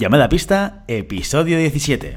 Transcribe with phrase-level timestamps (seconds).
[0.00, 2.16] Llamada pista, episodio 17.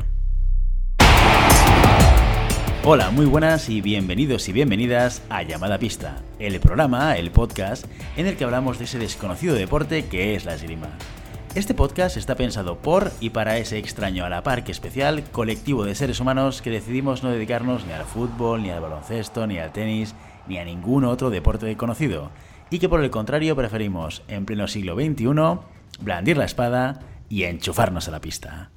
[2.86, 7.86] Hola, muy buenas y bienvenidos y bienvenidas a Llamada Pista, el programa, el podcast,
[8.16, 10.92] en el que hablamos de ese desconocido deporte que es la esgrima.
[11.56, 15.84] Este podcast está pensado por y para ese extraño a la par que especial colectivo
[15.84, 19.74] de seres humanos que decidimos no dedicarnos ni al fútbol, ni al baloncesto, ni al
[19.74, 20.16] tenis,
[20.48, 22.32] ni a ningún otro deporte conocido,
[22.70, 25.60] y que por el contrario preferimos, en pleno siglo XXI,
[26.00, 28.70] blandir la espada y enchufarnos a la pista.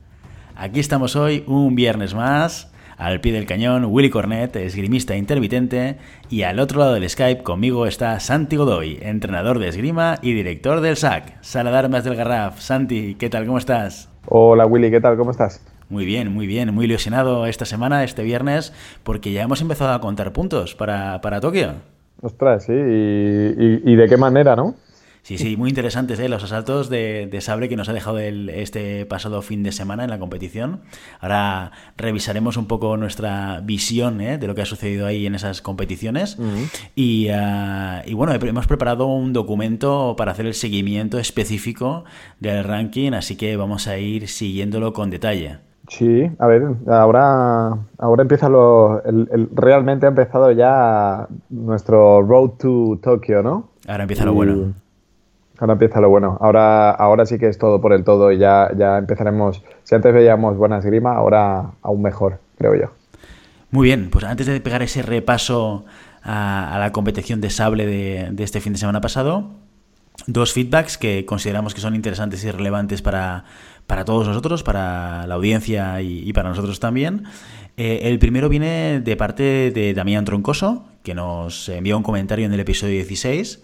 [0.55, 5.99] Aquí estamos hoy, un viernes más, al pie del cañón, Willy Cornet, esgrimista intermitente,
[6.31, 10.81] y al otro lado del Skype conmigo está Santi Godoy, entrenador de esgrima y director
[10.81, 12.59] del SAC, Sala de Armas del Garraf.
[12.59, 13.45] Santi, ¿qué tal?
[13.45, 14.09] ¿Cómo estás?
[14.29, 15.19] Hola Willy, ¿qué tal?
[15.19, 15.63] ¿Cómo estás?
[15.91, 18.73] Muy bien, muy bien, muy ilusionado esta semana, este viernes,
[19.03, 21.75] porque ya hemos empezado a contar puntos para, para Tokio.
[22.23, 24.75] Ostras, sí, y de qué manera, ¿no?
[25.27, 26.29] Sí, sí, muy interesantes ¿eh?
[26.29, 30.05] los asaltos de, de, sable que nos ha dejado el, este pasado fin de semana
[30.05, 30.83] en la competición.
[31.19, 34.39] Ahora revisaremos un poco nuestra visión ¿eh?
[34.39, 36.39] de lo que ha sucedido ahí en esas competiciones.
[36.95, 42.05] y, uh, y, bueno, hemos preparado un documento para hacer el seguimiento específico
[42.39, 45.59] del ranking, así que vamos a ir siguiéndolo con detalle.
[45.89, 49.03] Sí, a ver, ahora, ahora empieza lo.
[49.05, 53.71] El, el, realmente ha empezado ya nuestro Road to Tokio, ¿no?
[53.89, 54.86] Ahora empieza lo bueno.
[55.59, 56.39] Ahora empieza lo bueno.
[56.41, 59.63] Ahora, ahora sí que es todo por el todo y ya, ya empezaremos.
[59.85, 62.91] Si antes veíamos buena esgrima, ahora aún mejor, creo yo.
[63.71, 65.85] Muy bien, pues antes de pegar ese repaso
[66.23, 69.51] a, la competición de sable de, este fin de semana pasado,
[70.27, 73.45] dos feedbacks que consideramos que son interesantes y relevantes para,
[73.87, 77.25] para todos nosotros, para la audiencia y, y para nosotros también.
[77.77, 82.53] Eh, el primero viene de parte de Damián Troncoso, que nos envió un comentario en
[82.53, 83.63] el episodio 16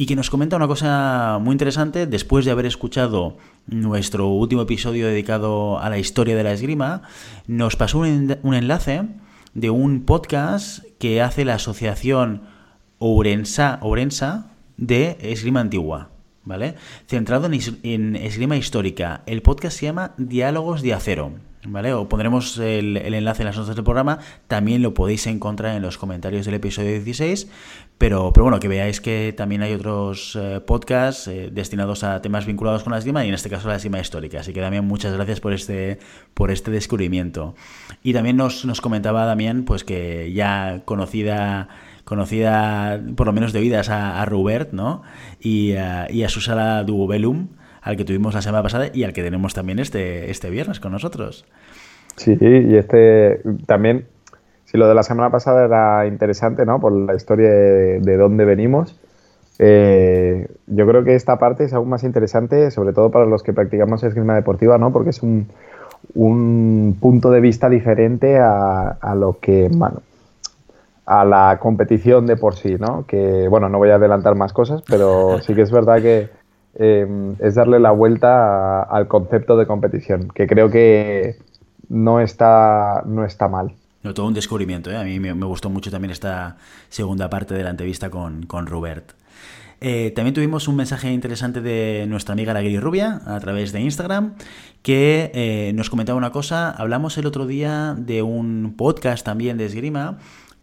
[0.00, 5.06] y que nos comenta una cosa muy interesante después de haber escuchado nuestro último episodio
[5.06, 7.02] dedicado a la historia de la esgrima,
[7.46, 9.02] nos pasó un, enlace
[9.52, 12.44] de un podcast que hace la asociación
[12.98, 16.08] Ourensa, Ourensa de Esgrima Antigua.
[16.44, 16.76] ¿Vale?
[17.06, 19.22] Centrado en, en esgrima histórica.
[19.26, 21.49] El podcast se llama Diálogos de Acero.
[21.66, 21.92] ¿Vale?
[21.92, 24.18] O pondremos el, el, enlace en las notas del programa.
[24.48, 27.50] También lo podéis encontrar en los comentarios del episodio 16.
[27.98, 32.46] Pero, pero bueno, que veáis que también hay otros eh, podcasts eh, destinados a temas
[32.46, 34.40] vinculados con la esgrima y en este caso la esgrima histórica.
[34.40, 35.98] Así que Damián, muchas gracias por este,
[36.32, 37.54] por este descubrimiento.
[38.02, 41.68] Y también nos, nos comentaba Damián pues que ya conocida
[42.04, 45.02] conocida por lo menos de oídas a, a Rubert, ¿no?
[45.38, 47.48] Y, uh, y a su sala Duobellum,
[47.82, 50.92] al que tuvimos la semana pasada y al que tenemos también este, este viernes con
[50.92, 51.44] nosotros.
[52.16, 54.06] Sí, y este también,
[54.64, 56.80] si lo de la semana pasada era interesante, ¿no?
[56.80, 58.98] Por la historia de, de dónde venimos,
[59.58, 63.52] eh, yo creo que esta parte es aún más interesante, sobre todo para los que
[63.52, 64.92] practicamos esgrima deportiva, ¿no?
[64.92, 65.48] Porque es un,
[66.14, 70.02] un punto de vista diferente a, a lo que, bueno,
[71.06, 73.04] a la competición de por sí, ¿no?
[73.06, 76.28] Que, bueno, no voy a adelantar más cosas, pero sí que es verdad que
[76.74, 81.36] eh, es darle la vuelta al concepto de competición, que creo que
[81.88, 83.72] no está, no está mal.
[84.02, 84.96] No, todo un descubrimiento, ¿eh?
[84.96, 86.56] A mí me, me, gustó mucho también esta
[86.88, 89.12] segunda parte de la entrevista con, con Robert.
[89.82, 94.34] Eh, también tuvimos un mensaje interesante de nuestra amiga la Rubia a través de Instagram
[94.82, 96.70] que eh, nos comentaba una cosa.
[96.70, 100.18] Hablamos el otro día de un podcast también de esgrima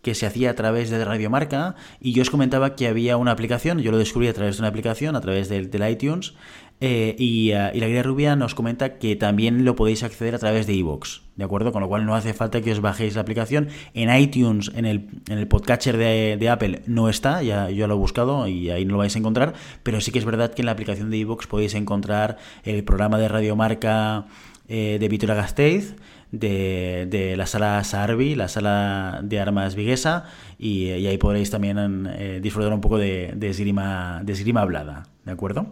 [0.08, 3.32] que se hacía a través de Radio Marca y yo os comentaba que había una
[3.32, 6.34] aplicación, yo lo descubrí a través de una aplicación, a través del, iTunes,
[6.80, 10.40] eh, y, uh, y, la guía rubia nos comenta que también lo podéis acceder a
[10.40, 11.74] través de iVoox, ¿de acuerdo?
[11.74, 13.68] Con lo cual no hace falta que os bajéis la aplicación.
[13.94, 17.98] En iTunes, en el, en el podcatcher de, Apple, no está, ya yo lo he
[17.98, 20.68] buscado y ahí no lo vais a encontrar, pero sí que es verdad que en
[20.68, 24.26] la aplicación de iVoox podéis encontrar el programa de Radio Marca
[24.70, 25.96] eh, de Vitoria Gasteiz,
[26.32, 30.26] de, la sala Sarbi, la sala de armas viguesa,
[30.58, 34.22] y, ahí podréis también eh, disfrutar un poco de, esgrima,
[34.62, 35.68] hablada, ¿de acuerdo?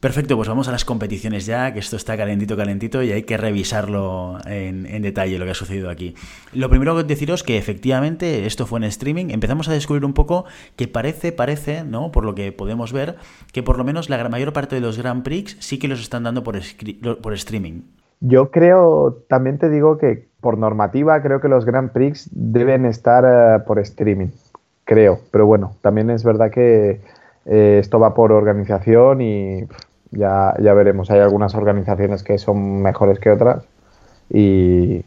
[0.00, 3.36] Perfecto, pues vamos a las competiciones ya, que esto está calentito, calentito y hay que
[3.36, 6.14] revisarlo en, detalle lo que ha sucedido aquí.
[6.52, 10.44] Lo primero que deciros que efectivamente esto fue en streaming, empezamos a descubrir un poco
[10.76, 12.12] que parece, parece, ¿no?
[12.12, 13.16] Por lo que podemos ver,
[13.52, 16.22] que por lo menos la mayor parte de los Grand Prix sí que los están
[16.22, 16.54] dando por
[17.34, 17.82] streaming.
[18.20, 23.24] Yo creo, también te digo que por normativa creo que los Grand Prix deben estar
[23.24, 24.28] uh, por streaming,
[24.84, 27.00] creo, pero bueno, también es verdad que
[27.46, 29.64] eh, esto va por organización y
[30.10, 31.10] ya, ya veremos.
[31.10, 33.64] Hay algunas organizaciones que son mejores que otras
[34.30, 35.04] y,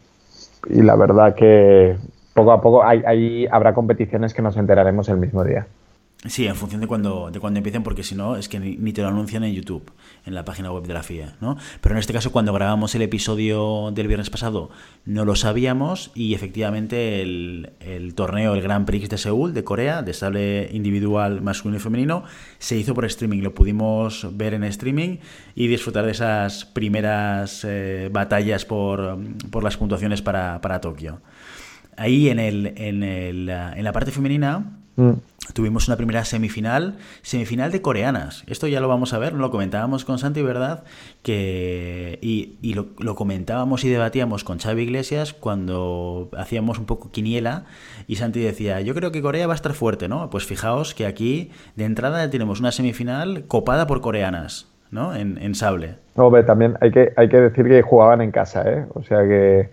[0.68, 1.96] y la verdad que
[2.34, 5.66] poco a poco hay, habrá competiciones que nos enteraremos el mismo día.
[6.24, 9.02] Sí, en función de cuando, de cuando empiecen, porque si no, es que ni, te
[9.02, 9.90] lo anuncian en YouTube,
[10.24, 11.56] en la página web de la FIA, ¿no?
[11.80, 14.70] Pero en este caso, cuando grabamos el episodio del viernes pasado,
[15.04, 20.02] no lo sabíamos y efectivamente el, el torneo, el Grand Prix de Seúl, de Corea,
[20.02, 22.22] de sable individual masculino y femenino,
[22.60, 23.42] se hizo por streaming.
[23.42, 25.16] Lo pudimos ver en streaming
[25.56, 29.18] y disfrutar de esas primeras eh, batallas por,
[29.50, 31.20] por, las puntuaciones para, para Tokio.
[31.96, 35.12] Ahí en, el, en, el, en la parte femenina Mm.
[35.54, 38.44] Tuvimos una primera semifinal, semifinal de coreanas.
[38.46, 40.84] Esto ya lo vamos a ver, lo comentábamos con Santi, ¿verdad?
[41.22, 47.64] Que, y, lo, comentábamos y debatíamos con Xavi Iglesias cuando hacíamos un poco quiniela
[48.06, 50.30] y Santi decía, yo creo que Corea va a estar fuerte, ¿no?
[50.30, 55.14] Pues fijaos que aquí de entrada tenemos una semifinal copada por coreanas, ¿no?
[55.14, 55.96] En, en sable.
[56.14, 58.86] No, también hay que, hay que decir que jugaban en casa, ¿eh?
[58.94, 59.70] O sea que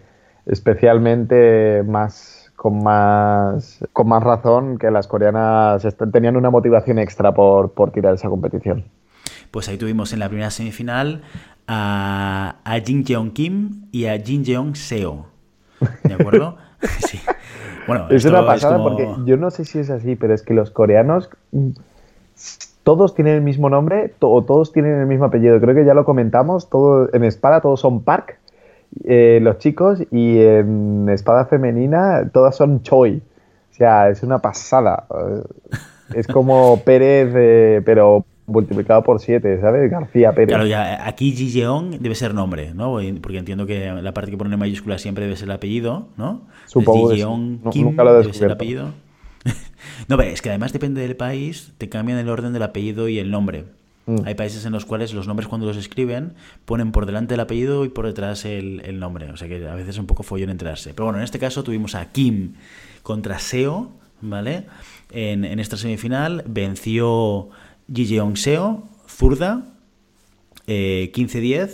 [0.48, 7.72] especialmente más con más, con más razón que las coreanas tenían una motivación extra por,
[7.94, 8.84] tirar esa competición.
[9.50, 11.22] Pues ahí tuvimos en la primera semifinal
[11.70, 15.28] a, a Jin Jeong Kim y a Jin Jeong Seo.
[16.04, 16.58] ¿De acuerdo?
[17.08, 17.22] sí.
[17.88, 20.70] Bueno, es una pasada porque yo no sé si es así, pero es que los
[20.70, 21.70] coreanos mm,
[22.84, 25.62] todos tienen el mismo nombre o todos tienen el mismo apellido.
[25.62, 28.38] Creo que ya lo comentamos, todo, en espada todos son Park
[29.04, 33.22] eh, los chicos y en espada femenina todas son Choi.
[33.72, 35.06] O sea, es una pasada.
[36.14, 39.90] Es como Pérez, pero multiplicado por 7, ¿sabes?
[39.90, 40.50] García Pérez.
[40.50, 42.98] Claro, ya, aquí Ji Jeong debe ser nombre, ¿no?
[43.22, 46.48] Porque entiendo que la parte que pone en mayúscula siempre debe ser el apellido, ¿no?
[46.66, 48.94] Supongo Ji Jeong Kim debe ser el apellido.
[50.08, 53.20] no, pero es que además depende del país, te cambian el orden del apellido y
[53.20, 53.66] el nombre.
[54.10, 54.26] Mm.
[54.26, 56.34] Hay países en los cuales los nombres cuando los escriben
[56.66, 59.30] ponen por delante el apellido y por detrás el, nombre.
[59.30, 60.96] O sea que a veces es un poco follón enterarse.
[60.96, 62.54] Pero bueno, en este caso tuvimos a Kim
[63.04, 63.92] contra Seo,
[64.22, 64.66] ¿vale?
[65.12, 67.50] En, esta semifinal venció
[67.94, 69.62] Ji Jeong Seo, zurda,
[70.66, 71.70] 15-10 eh,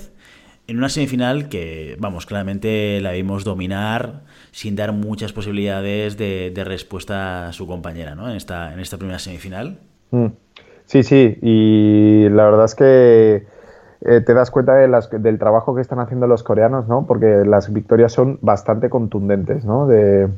[0.67, 7.47] en una semifinal que, vamos, claramente la vimos dominar sin dar muchas posibilidades de, respuesta
[7.47, 8.29] a su compañera, ¿no?
[8.29, 9.79] En esta, en esta primera semifinal.
[10.11, 10.27] Mm.
[10.85, 13.47] Sí, sí, y la verdad es que
[14.01, 17.05] eh, te das cuenta de las, del trabajo que están haciendo los coreanos, ¿no?
[17.07, 19.87] Porque las victorias son bastante contundentes, ¿no?
[19.87, 20.29] De,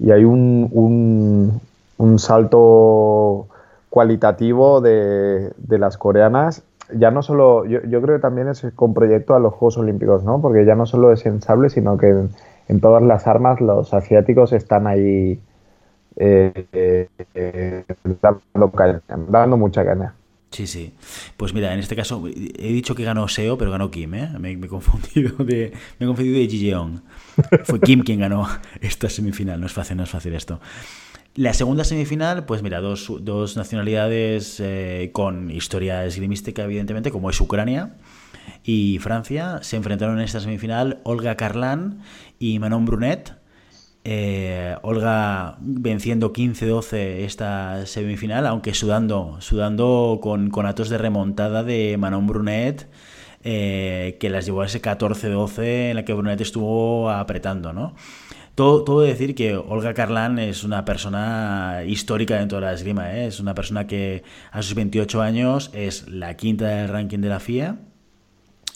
[0.00, 1.60] y hay un,
[1.98, 3.46] un, salto
[3.90, 6.64] cualitativo de, de, las coreanas.
[6.92, 10.40] Ya no solo, yo, creo que también es con proyecto a los Juegos Olímpicos, ¿no?
[10.40, 12.26] Porque ya no solo es en sable, sino que
[12.68, 15.40] en todas las armas los asiáticos están ahí
[19.28, 20.14] dando, mucha gana.
[20.50, 20.92] Sí, sí.
[21.36, 24.30] Pues mira, en este caso he dicho que ganó Seo, pero ganó Kim, ¿eh?
[24.38, 28.48] Me, he confundido de me he confundido de Fue Kim quien ganó
[28.80, 29.60] esta semifinal.
[29.60, 30.60] No es fácil, no es fácil esto.
[31.36, 37.40] La segunda semifinal, pues mira, dos, dos nacionalidades eh, con historia esgrimística, evidentemente, como es
[37.40, 37.94] Ucrania
[38.64, 42.00] y Francia, se enfrentaron en esta semifinal Olga Carlán
[42.40, 43.39] y Manon Brunet
[44.04, 46.94] eh, Olga venciendo 15-12
[47.24, 52.88] esta semifinal, aunque sudando, sudando con, con atos de remontada de Manon Brunet,
[53.44, 57.94] eh, que las llevó a ese 14-12 en la que Brunet estuvo apretando, ¿no?
[58.54, 63.26] Todo, todo, decir que Olga Carlán es una persona histórica dentro de la esgrima, ¿eh?
[63.26, 67.40] es una persona que a sus 28 años es la quinta del ranking de la
[67.40, 67.78] FIA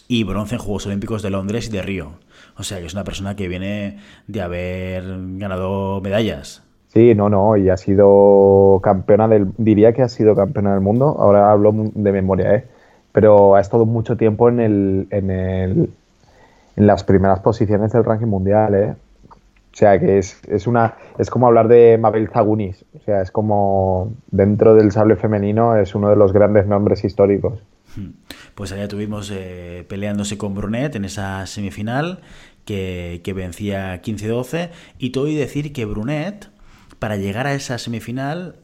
[0.07, 2.11] y bronce en Juegos Olímpicos de Londres y de Río.
[2.57, 5.03] O sea, que es una persona que viene de haber
[5.37, 6.63] ganado medallas.
[6.87, 11.17] Sí, no, no, y ha sido campeona del, diría que ha sido campeona del mundo,
[11.19, 12.65] ahora hablo de memoria, ¿eh?
[13.11, 15.89] pero ha estado mucho tiempo en, el, en, el,
[16.77, 18.95] en las primeras posiciones del ranking mundial, ¿eh?
[19.73, 23.29] O sea, que es, es, una, es como hablar de Mabel Zagunis, o sea, es
[23.29, 27.59] como dentro del sable femenino es uno de los grandes nombres históricos.
[27.97, 28.11] Hmm.
[28.55, 32.21] Pues allá tuvimos eh, peleándose con Brunet en esa semifinal
[32.63, 36.49] que, vencía 15-12 y todo y decir que Brunet
[36.97, 38.55] para llegar a esa semifinal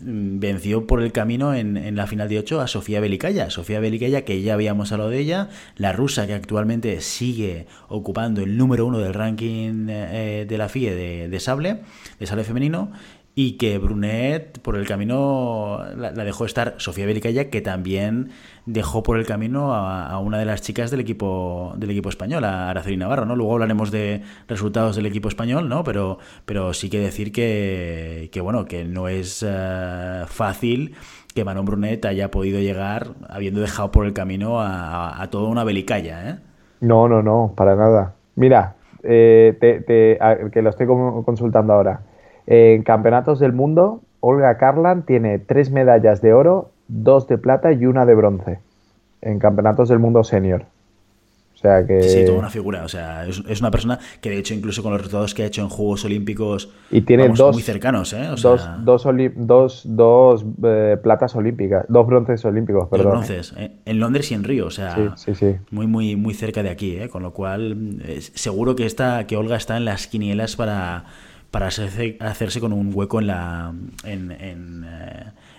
[0.00, 3.50] mm, venció por el camino en, la final de 8 a Sofía Belicaya.
[3.50, 8.56] Sofía Belicaya, que ya habíamos hablado de ella, la rusa que actualmente sigue ocupando el
[8.56, 11.80] número uno del ranking eh, de la FIE de, de, sable,
[12.20, 12.92] de sable femenino,
[13.36, 18.30] y que Brunet por el camino la, dejó estar Sofía Belicaya, que también
[18.64, 22.70] dejó por el camino a, una de las chicas del equipo del equipo español, a
[22.70, 23.34] Araceli Navarro, ¿no?
[23.34, 25.82] Luego hablaremos de resultados del equipo español, ¿no?
[25.82, 30.94] Pero, pero sí que decir que, que bueno, que no es eh, fácil
[31.34, 36.30] que Manon Brunet haya podido llegar habiendo dejado por el camino a, toda una Belicaya,
[36.30, 36.38] ¿eh?
[36.80, 38.14] No, no, no, para nada.
[38.36, 39.84] Mira, eh, te,
[40.52, 42.00] que lo estoy consultando ahora.
[42.46, 47.86] En campeonatos del mundo, Olga Carlan tiene tres medallas de oro, dos de plata y
[47.86, 48.58] una de bronce
[49.22, 50.66] en campeonatos del mundo senior.
[51.54, 52.02] O sea que...
[52.02, 52.84] Sí, toda una figura.
[52.84, 55.62] O sea, es, una persona que de hecho incluso con los resultados que ha hecho
[55.62, 58.28] en Juegos Olímpicos y tiene dos, muy cercanos, ¿eh?
[58.42, 63.12] dos, dos, dos, eh, platas olímpicas, dos bronces olímpicos, perdón.
[63.12, 63.72] bronces, ¿eh?
[63.86, 66.98] en Londres y en Río, o sea, sí, sí, muy muy muy cerca de aquí,
[66.98, 67.08] ¿eh?
[67.08, 68.02] con lo cual
[68.34, 71.04] seguro que está que Olga está en las quinielas para
[71.54, 74.84] para hacerse, con un hueco en la en, en,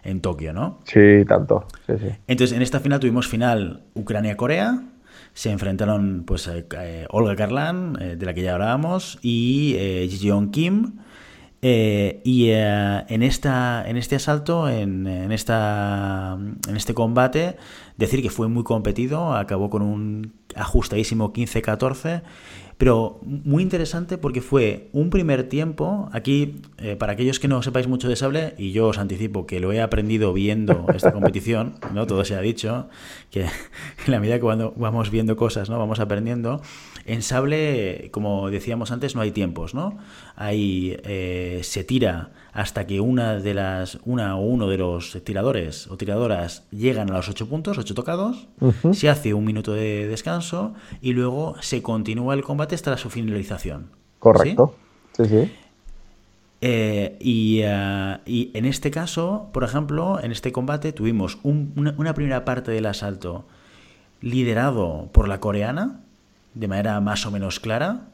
[0.03, 0.81] en Tokio, ¿no?
[0.83, 1.69] Sí, tanto.
[1.87, 2.07] Sí, sí.
[2.27, 4.83] Entonces, en esta final tuvimos final Ucrania-Corea
[5.33, 10.51] se enfrentaron pues eh, Olga Karlan, eh, de la que ya hablábamos, y eh, Jeon
[10.51, 10.97] Kim.
[11.61, 16.37] Eh, y en, esta, en este asalto, en, en, esta,
[16.67, 17.55] en este combate,
[17.95, 22.21] decir que fue muy competido, acabó con un ajustadísimo 15-14
[22.77, 27.87] pero muy interesante porque fue un primer tiempo, aquí, eh, para aquellos que no sepáis
[27.87, 32.05] mucho de sable, y yo os anticipo que lo he aprendido viendo esta competición, ¿no?
[32.05, 32.89] Todo se ha dicho,
[33.31, 33.41] que
[34.05, 35.79] en la medida que cuando vamos viendo cosas, ¿no?
[35.79, 36.61] Vamos aprendiendo.
[37.05, 39.97] En sable, como decíamos antes, no hay tiempos, ¿no?
[40.35, 45.87] Ahí eh, se tira hasta que una de las una o uno de los tiradores
[45.87, 48.47] o tiradoras llegan a los ocho puntos, ocho tocados,
[48.93, 53.89] se hace un minuto de descanso y luego se continúa el combate hasta su finalización.
[54.19, 54.75] Correcto.
[55.17, 55.51] Sí, sí.
[56.61, 62.71] Eh, eh, y, en este caso, por ejemplo, en este combate tuvimos una, primera parte
[62.71, 63.45] del asalto
[64.21, 65.99] liderado por la coreana,
[66.53, 68.07] de manera más o menos clara,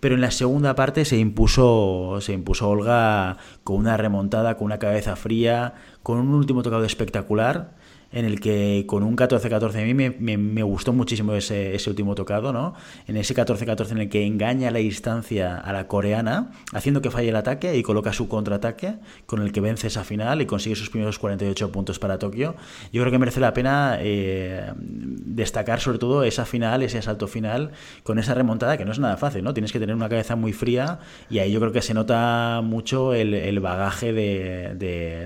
[0.00, 4.78] pero en la segunda parte se impuso, se impuso Olga con una remontada, con una
[4.78, 7.79] cabeza fría, con un último tocado espectacular
[8.12, 12.52] en el que con un 14-14 a mí me, gustó muchísimo ese, ese, último tocado,
[12.52, 12.74] ¿no?
[13.06, 17.28] En ese 14-14 en el que engaña la distancia a la coreana, haciendo que falle
[17.28, 20.90] el ataque y coloca su contraataque, con el que vence esa final y consigue sus
[20.90, 22.56] primeros 48 puntos para Tokio.
[22.92, 27.70] Yo creo que merece la pena eh, destacar sobre todo esa final, ese asalto final,
[28.02, 29.54] con esa remontada que no es nada fácil, ¿no?
[29.54, 30.98] Tienes que tener una cabeza muy fría
[31.28, 34.74] y ahí yo creo que se nota mucho el, bagaje de,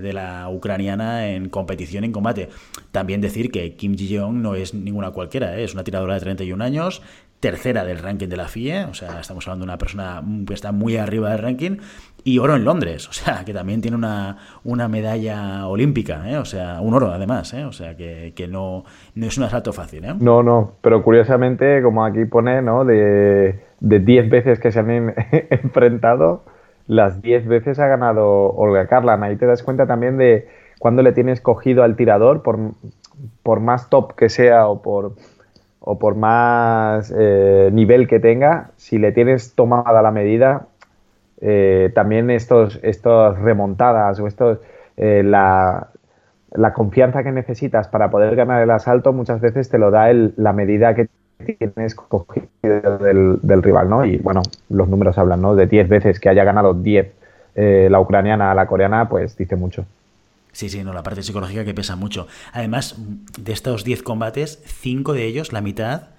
[0.03, 2.51] de la ucraniana en competición, en combate.
[2.91, 5.65] También decir que Kim Ji-young no es ninguna cualquiera, ¿eh?
[5.65, 7.03] es una tiradora de 31 años,
[7.41, 10.73] tercera del ranking de la FIE, o sea, estamos hablando de una persona que está
[10.73, 11.77] muy arriba del ranking,
[12.25, 16.39] y oro en Londres, o sea, que también tiene una, una medalla olímpica, ¿eh?
[16.39, 17.65] o sea, un oro además, ¿eh?
[17.65, 20.05] o sea, que, no, no es un asalto fácil.
[20.05, 20.15] ¿eh?
[20.19, 22.85] No, no, pero curiosamente, como aquí pone, ¿no?
[22.85, 24.91] De 10 veces que se han
[25.51, 26.45] enfrentado,
[26.87, 29.23] las 10 veces ha ganado Olga Karlan.
[29.23, 32.59] Ahí te das cuenta también de cuando le tienes cogido al tirador, por,
[33.43, 35.15] por más top que sea o por,
[35.87, 40.67] o por más eh, nivel que tenga, si le tienes tomada la medida,
[41.41, 44.61] eh, también estos, estas remontadas o estos,
[44.97, 45.89] eh, la,
[46.53, 50.33] la, confianza que necesitas para poder ganar el asalto muchas veces te lo da el,
[50.37, 51.09] la medida que
[51.59, 52.49] tienes cogido
[53.01, 54.07] del, del, rival, ¿no?
[54.07, 54.41] Y bueno,
[54.71, 55.55] los números hablan, ¿no?
[55.55, 57.13] De 10 veces que haya ganado 10
[57.57, 59.85] la ucraniana a la coreana, pues dice mucho.
[60.55, 62.29] Sí, sí, no, la parte psicológica que pesa mucho.
[62.53, 62.95] Además,
[63.37, 66.11] de estos 10 combates, 5 de ellos, la mitad,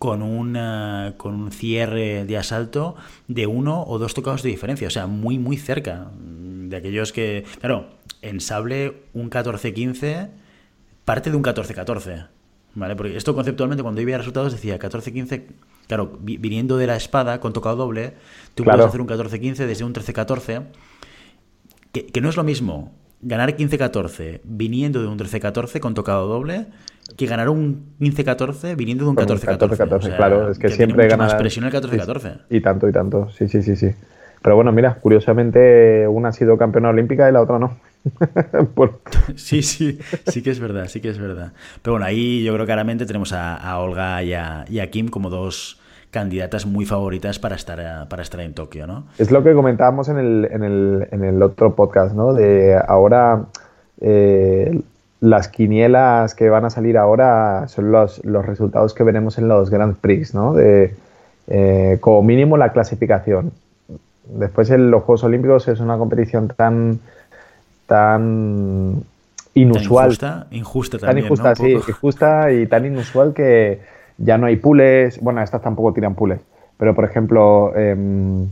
[0.00, 2.96] con, una, con un cierre de asalto
[3.28, 4.88] de uno o dos tocados de diferencia.
[4.88, 6.10] O sea, muy, muy cerca.
[6.18, 7.44] De aquellos que.
[7.60, 7.88] Claro,
[8.20, 10.28] en sable, un 14-15
[11.04, 12.26] parte de un 14-14.
[12.74, 12.96] ¿Vale?
[12.96, 15.44] Porque esto conceptualmente, cuando yo veía resultados, decía 14-15.
[15.86, 18.14] Claro, viniendo de la espada con tocado doble,
[18.56, 20.64] tú puedes hacer un 14-15 desde un 13-14.
[21.92, 26.66] Que, que no es lo mismo ganar 15-14 viniendo de un 13-14 con tocado doble
[27.16, 30.16] que ganar un 15-14 viniendo de un 14-14.
[30.16, 32.42] claro, es que, siempre gana más presión el 14-14.
[32.50, 33.90] Y tanto, y tanto, sí, sí, sí, sí.
[34.42, 37.78] Pero bueno, mira, curiosamente una ha sido campeona olímpica y la otra no.
[39.36, 41.52] Sí, sí, sí que es verdad, sí que es verdad.
[41.82, 45.80] Pero bueno, ahí yo creo que claramente tenemos a, Olga y a Kim como dos
[46.10, 49.04] candidatas muy favoritas para estar, eh, para estar en Tokio, ¿no?
[49.18, 52.32] Es lo que comentábamos en el, en el, en el otro podcast, ¿no?
[52.32, 53.44] De ahora
[54.00, 54.80] eh,
[55.20, 59.70] las quinielas que van a salir ahora son los, los resultados que veremos en los
[59.70, 60.54] Grand Prix, ¿no?
[60.54, 60.94] De,
[61.48, 63.52] eh, como mínimo la clasificación.
[64.24, 67.00] Después en los Juegos Olímpicos es una competición tan
[67.86, 69.02] tan
[69.54, 70.18] inusual.
[70.18, 73.80] Tan injusta, injusta también, Tan injusta, sí, injusta y tan inusual que,
[74.18, 76.40] ya no hay pules, bueno, estas tampoco tiran pules,
[76.76, 78.48] pero por ejemplo, em,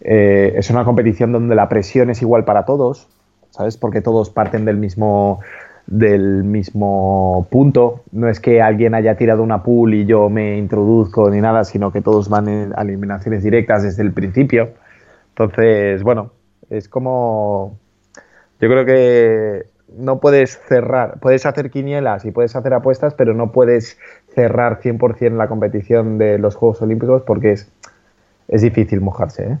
[0.00, 3.08] eh, es una competición donde la presión es igual para todos,
[3.50, 3.76] ¿sabes?
[3.76, 5.40] Porque todos parten del mismo
[5.86, 8.02] del mismo punto.
[8.12, 11.92] No es que alguien haya tirado una pool y yo me introduzco ni nada, sino
[11.92, 14.70] que todos van a eliminaciones directas desde el principio.
[15.30, 16.30] Entonces, bueno,
[16.70, 17.78] es como
[18.60, 19.66] yo creo que
[19.98, 23.98] no puedes cerrar, puedes hacer quinielas y puedes hacer apuestas, pero no puedes
[24.34, 27.70] cerrar 100% la competición de los Juegos Olímpicos porque es,
[28.48, 29.44] es difícil mojarse.
[29.44, 29.58] ¿eh?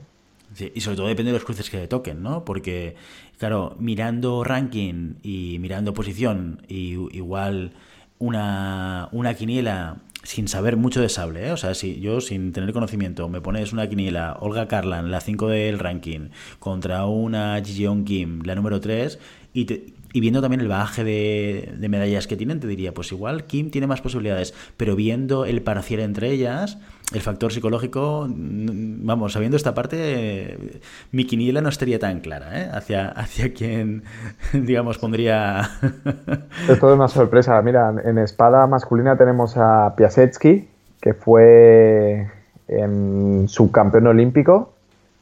[0.54, 2.44] Sí, y sobre todo depende de los cruces que le toquen, ¿no?
[2.44, 2.94] Porque,
[3.38, 7.72] claro, mirando ranking y mirando posición, y igual
[8.18, 11.52] una, una quiniela sin saber mucho de sable, ¿eh?
[11.52, 15.48] o sea, si yo sin tener conocimiento me pones una quiniela, Olga Karlan, la 5
[15.48, 16.28] del ranking,
[16.60, 19.18] contra una Ji Kim, la número 3,
[19.54, 23.70] y, y viendo también el bagaje de, medallas que tienen, te diría, pues igual Kim
[23.70, 26.78] tiene más posibilidades, pero viendo el parcial entre ellas,
[27.14, 32.70] el factor psicológico, mm, vamos, sabiendo esta parte, mi quiniela no estaría tan clara, ¿eh?
[32.72, 34.04] Hacia, hacia quien,
[34.52, 35.70] digamos, pondría...
[36.68, 37.60] es toda una sorpresa.
[37.62, 40.68] Mira, en espada masculina tenemos a Piasecki,
[41.00, 42.30] que fue
[42.68, 44.72] en subcampeón olímpico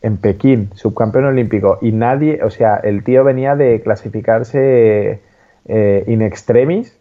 [0.02, 5.20] en Pekín, subcampeón olímpico, y nadie, o sea, el tío venía de clasificarse
[5.66, 6.98] eh, in extremis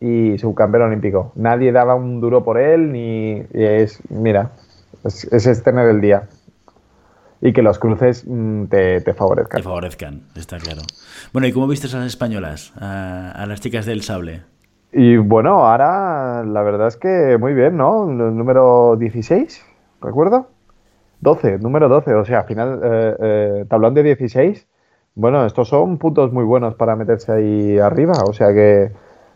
[0.00, 1.32] y subcampeón olímpico.
[1.34, 4.52] Nadie daba un duro por él, ni es, mira,
[5.04, 6.28] es, es tener el día.
[7.40, 9.58] Y que los cruces mm, te, te, favorezcan.
[9.58, 10.82] Te favorezcan, está claro.
[11.32, 14.42] Bueno, ¿y cómo viste a las españolas, a, a, las chicas del sable?
[14.92, 18.06] Y bueno, ahora la verdad es que muy bien, ¿no?
[18.06, 19.62] Número 16,
[20.00, 20.48] ¿recuerdo?
[21.20, 24.66] 12, número 12, o sea, al final, eh, eh, tablón de 16.
[25.14, 28.90] Bueno, estos son puntos muy buenos para meterse ahí arriba, o sea que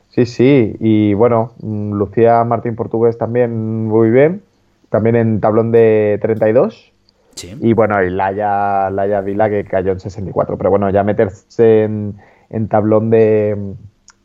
[0.08, 0.76] sí, sí.
[0.78, 4.42] Y bueno, mm, Lucía Martín Portugués también muy bien,
[4.90, 6.92] también en tablón de 32.
[7.34, 7.56] Sí.
[7.60, 10.58] Y bueno, y Laia, Laia Vila que cayó en 64.
[10.58, 12.16] Pero bueno, ya meterse en,
[12.50, 13.56] en tablón de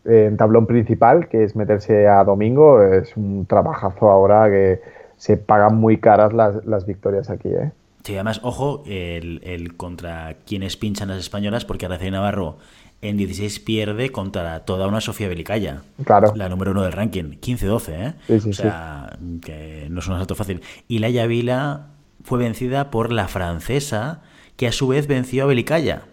[0.06, 4.80] en tablón principal, que es meterse a domingo, es un trabajazo ahora que
[5.18, 7.72] se pagan muy caras las, las victorias aquí, ¿eh?
[8.04, 12.58] Sí, además, ojo, el, el, contra quienes pinchan las españolas, porque Araceli Navarro
[13.02, 15.82] en 16 pierde contra toda una Sofía Belicaya.
[16.04, 16.34] Claro.
[16.36, 18.14] La número uno del ranking, 15-12, ¿eh?
[18.28, 19.40] Sí, sí, o sea, sí.
[19.42, 20.62] que no es un asalto fácil.
[20.88, 21.88] Y Laia Vila
[22.24, 24.22] fue vencida por la francesa,
[24.56, 26.04] que a su vez venció a Belicaya.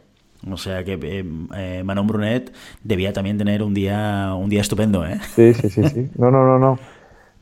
[0.51, 1.25] O sea que eh,
[1.55, 5.21] eh, Manon Brunet debía también tener un día un día estupendo, ¿eh?
[5.35, 6.11] Sí, sí, sí, sí.
[6.17, 6.79] No, no, no, no.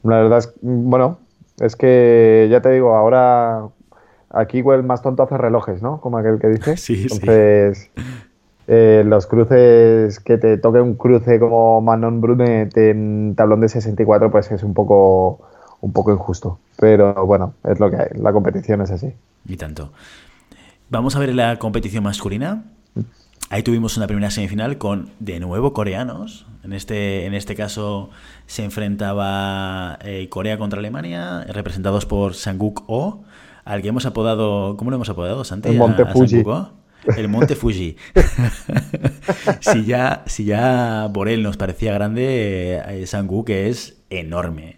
[0.02, 1.18] La verdad es, bueno,
[1.60, 3.68] es que ya te digo, ahora
[4.30, 6.00] aquí el más tonto hace relojes, ¿no?
[6.00, 6.76] Como aquel que dice.
[6.76, 8.02] Sí, Entonces, sí.
[8.72, 14.30] Eh, los cruces, que te toque un cruce como Manon Brunet en tablón de 64,
[14.30, 15.40] pues es un poco,
[15.80, 16.60] un poco injusto.
[16.78, 18.08] Pero bueno, es lo que hay.
[18.14, 19.12] La competición es así.
[19.44, 19.90] Y tanto.
[20.88, 22.62] Vamos a ver la competición masculina.
[23.52, 26.46] Ahí tuvimos una primera semifinal con de nuevo coreanos.
[26.62, 28.10] En este, en este caso
[28.46, 33.24] se enfrentaba eh, Corea contra Alemania, representados por Sanguk O,
[33.64, 34.76] al que hemos apodado.
[34.76, 35.70] ¿Cómo lo hemos apodado, Santi?
[35.70, 36.44] El Monte a, a Fuji.
[37.16, 37.96] El Monte Fuji.
[39.60, 44.76] si, ya, si ya Borel nos parecía grande, eh, Sanguk es enorme.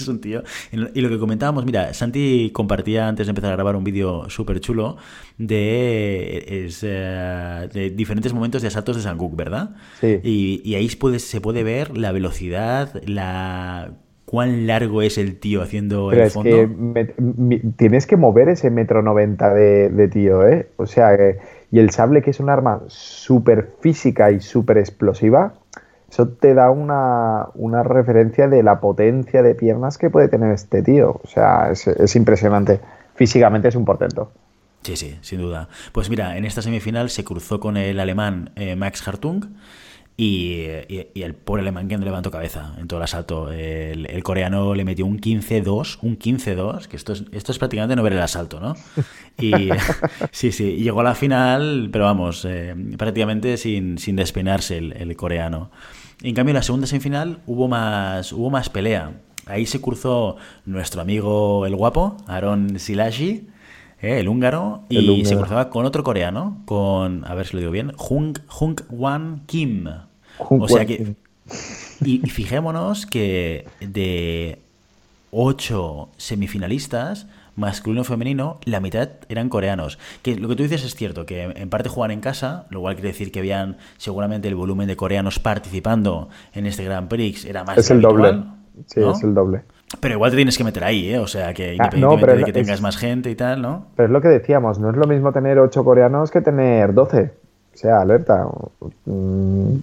[0.00, 0.42] Es un tío.
[0.72, 4.60] Y lo que comentábamos, mira, Santi compartía antes de empezar a grabar un vídeo súper
[4.60, 4.96] chulo
[5.38, 9.70] de, es, de, diferentes momentos de asaltos de Sanguk, ¿verdad?
[10.00, 10.20] Sí.
[10.22, 13.92] Y, y ahí puede, se puede ver la velocidad, la
[14.30, 16.50] cuán largo es el tío haciendo Pero el es fondo.
[16.50, 20.68] que me, me, tienes que mover ese metro noventa de, de, tío, ¿eh?
[20.76, 21.38] O sea, eh,
[21.72, 25.54] y el sable, que es un arma súper física y súper explosiva,
[26.10, 30.82] eso te da una, una, referencia de la potencia de piernas que puede tener este
[30.82, 31.20] tío.
[31.22, 32.80] O sea, es, es impresionante.
[33.14, 34.32] Físicamente es un portento.
[34.82, 35.68] Sí, sí, sin duda.
[35.92, 39.44] Pues mira, en esta semifinal se cruzó con el alemán eh, Max Hartung
[40.16, 43.50] y, y, el pobre alemán que no levantó cabeza en todo el asalto.
[43.50, 48.02] El, coreano le metió un 15-2, un 15-2, que esto es, esto es prácticamente no
[48.02, 48.74] ver el asalto, ¿no?
[49.38, 49.70] Y
[50.30, 55.70] sí, sí, llegó a la final, pero vamos, eh, prácticamente sin, sin despeinarse el, coreano.
[56.22, 59.12] En cambio, en la segunda semifinal hubo más, hubo más pelea.
[59.46, 63.48] Ahí se cruzó nuestro amigo el guapo, Aaron Silashi,
[64.00, 65.28] eh, el húngaro, y húngaro.
[65.28, 69.42] se cruzaba con otro coreano, con, a ver si lo digo bien, Hung, Hung Wan
[69.46, 69.88] Kim.
[70.38, 71.14] Hung o sea que.
[72.04, 74.60] Y, y, fijémonos que de
[75.30, 79.98] ocho semifinalistas, masculino femenino, la mitad eran coreanos.
[80.22, 82.94] Que lo que tú dices es cierto, que en parte juegan en casa, lo cual
[82.94, 87.64] quiere decir que habían seguramente el volumen de coreanos participando en este Grand Prix era
[87.64, 88.42] más Es el doble.
[88.86, 89.12] Sí, ¿no?
[89.12, 89.62] es el doble.
[89.98, 91.18] Pero igual te tienes que meter ahí, ¿eh?
[91.18, 93.86] O sea, que independientemente ah, no, de que tengas más gente y tal, ¿no?
[93.96, 97.32] Pero es lo que decíamos, no es lo mismo tener ocho coreanos que tener 12.
[97.72, 98.46] O sea, alerta.
[99.06, 99.78] Mm,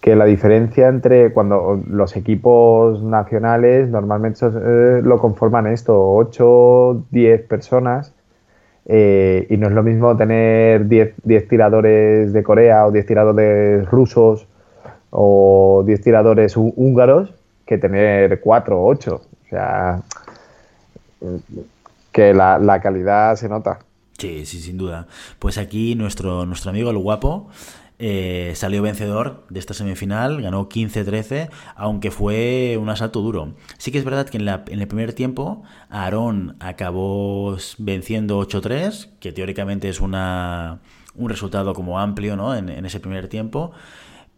[0.00, 7.42] que la diferencia entre cuando los equipos nacionales normalmente eh, lo conforman esto, 8, 10
[7.46, 8.14] personas.
[8.90, 13.90] Eh, y no es lo mismo tener 10, 10 tiradores de Corea o 10 tiradores
[13.90, 14.46] rusos
[15.10, 17.34] o 10 tiradores húngaros
[17.66, 19.14] que tener 4 o 8.
[19.14, 20.00] O sea,
[22.12, 23.80] que la, la calidad se nota.
[24.18, 25.06] Sí, sí, sin duda.
[25.38, 27.48] Pues aquí nuestro, nuestro amigo el guapo
[28.00, 33.54] eh, salió vencedor de esta semifinal, ganó 15-13, aunque fue un asalto duro.
[33.76, 39.10] Sí que es verdad que en, la, en el primer tiempo Aarón acabó venciendo 8-3,
[39.18, 40.80] que teóricamente es una,
[41.16, 42.54] un resultado como amplio ¿no?
[42.54, 43.72] en, ese primer tiempo,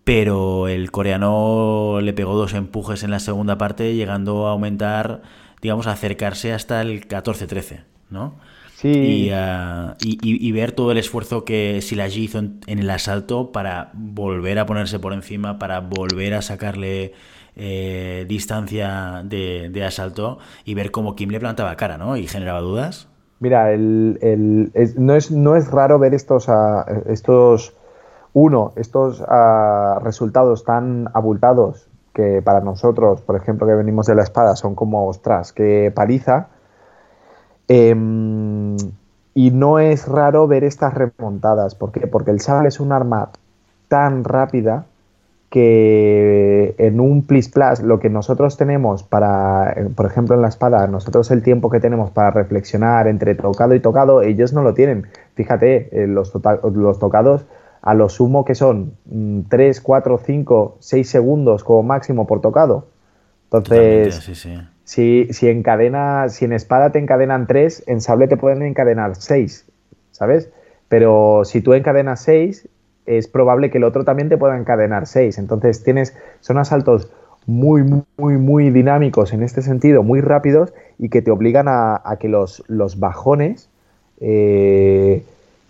[0.05, 5.21] pero el coreano le pegó dos empujes en la segunda parte, llegando a aumentar,
[5.61, 8.37] digamos, a acercarse hasta el 14-13, ¿no?
[8.85, 14.67] Ah, y, ver todo el esfuerzo que Silagi hizo en, el asalto para volver a
[14.67, 17.13] ponerse por encima, para volver a sacarle
[17.57, 22.17] eh, distancia de, asalto y ver cómo Kim le plantaba cara, ¿no?
[22.17, 23.09] Y generaba dudas.
[23.41, 27.75] Mira, el, no, es, no es raro ver estos, uh, estos
[28.33, 34.23] uno, estos uh, resultados tan abultados que para nosotros, por ejemplo, que venimos de la
[34.23, 36.49] espada, son como, ostras, que paliza
[37.73, 38.77] Em,
[39.33, 41.77] y no es raro ver estas remontadas.
[41.77, 42.09] ¿Por qué?
[42.09, 43.31] Porque el sable es un arma
[43.87, 44.87] tan rápida
[45.51, 50.49] que en un plis plus lo que nosotros tenemos para, eh, por ejemplo en la
[50.49, 54.75] espada, nosotros el tiempo que tenemos para reflexionar entre tocado y tocado, ellos no lo
[54.75, 55.07] tienen.
[55.37, 56.33] Fíjate, eh, los,
[56.75, 57.47] los tocados
[57.83, 58.95] a lo sumo que son
[59.49, 62.89] 3, 4, 5, 6 segundos como máximo por tocado.
[63.45, 64.59] Entonces, sí, sí.
[64.91, 69.65] Si, si, encadena, si en espada te encadenan tres, en sable te pueden encadenar seis,
[70.11, 70.51] ¿sabes?
[70.89, 72.69] Pero si tú encadenas seis,
[73.07, 75.39] es probable que el otro también te pueda encadenar seis.
[75.39, 77.09] Entonces tienes, son asaltos
[77.47, 77.85] muy,
[78.17, 82.65] muy, muy dinámicos en este sentido, muy rápidos y que te obligan a, que los,
[82.67, 83.69] los bajones
[84.19, 85.23] eh,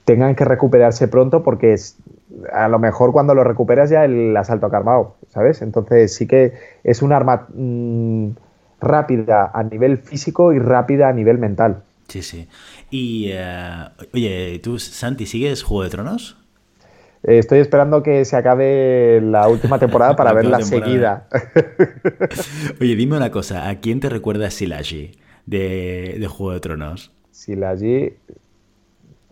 [0.07, 1.99] tengan que recuperarse pronto porque es,
[2.55, 5.61] a lo mejor cuando lo recuperas ya el asalto ha ¿sabes?
[5.61, 6.55] Entonces sí que
[6.85, 7.49] es un arma...
[7.53, 8.31] Mm,
[8.81, 11.83] rápida a nivel físico y rápida a nivel mental.
[12.09, 12.49] Sí, sí.
[12.91, 16.37] Y, eh, oye, ¿tú, Santi, sigues Juego de Tronos?
[17.23, 21.29] Eh, estoy esperando que se acabe la última temporada para verla seguida.
[22.81, 25.13] oye, dime una cosa, ¿a quién te recuerda Silagi
[25.47, 27.13] de, de Juego de Tronos?
[27.31, 28.15] Silagi...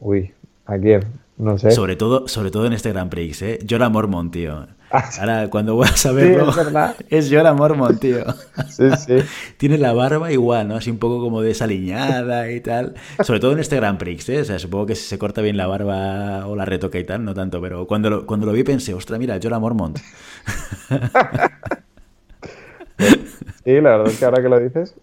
[0.01, 0.33] Uy,
[0.67, 1.03] ¿a quién?
[1.37, 1.73] No sé.
[1.73, 3.59] Sobre todo, sobre todo en este Grand Prix, ¿eh?
[3.69, 4.67] Jorah Mormont, tío.
[4.91, 6.53] Ah, Ahora, cuando vuelvas a verlo,
[7.11, 8.25] es, Jorah Mormont, tío.
[8.71, 9.19] Sí, sí.
[9.59, 10.77] Tiene la barba igual, ¿no?
[10.77, 12.95] Así un poco como desaliñada y tal.
[13.23, 14.41] Sobre todo en este Grand Prix, ¿eh?
[14.41, 17.25] O sea, supongo que si se corta bien la barba o la retoca y tal,
[17.25, 19.99] no tanto, pero cuando lo, cuando lo vi pensé, ostras, mira, Jorah Mormont.
[23.65, 24.95] Sí, la verdad es que ahora que lo dices,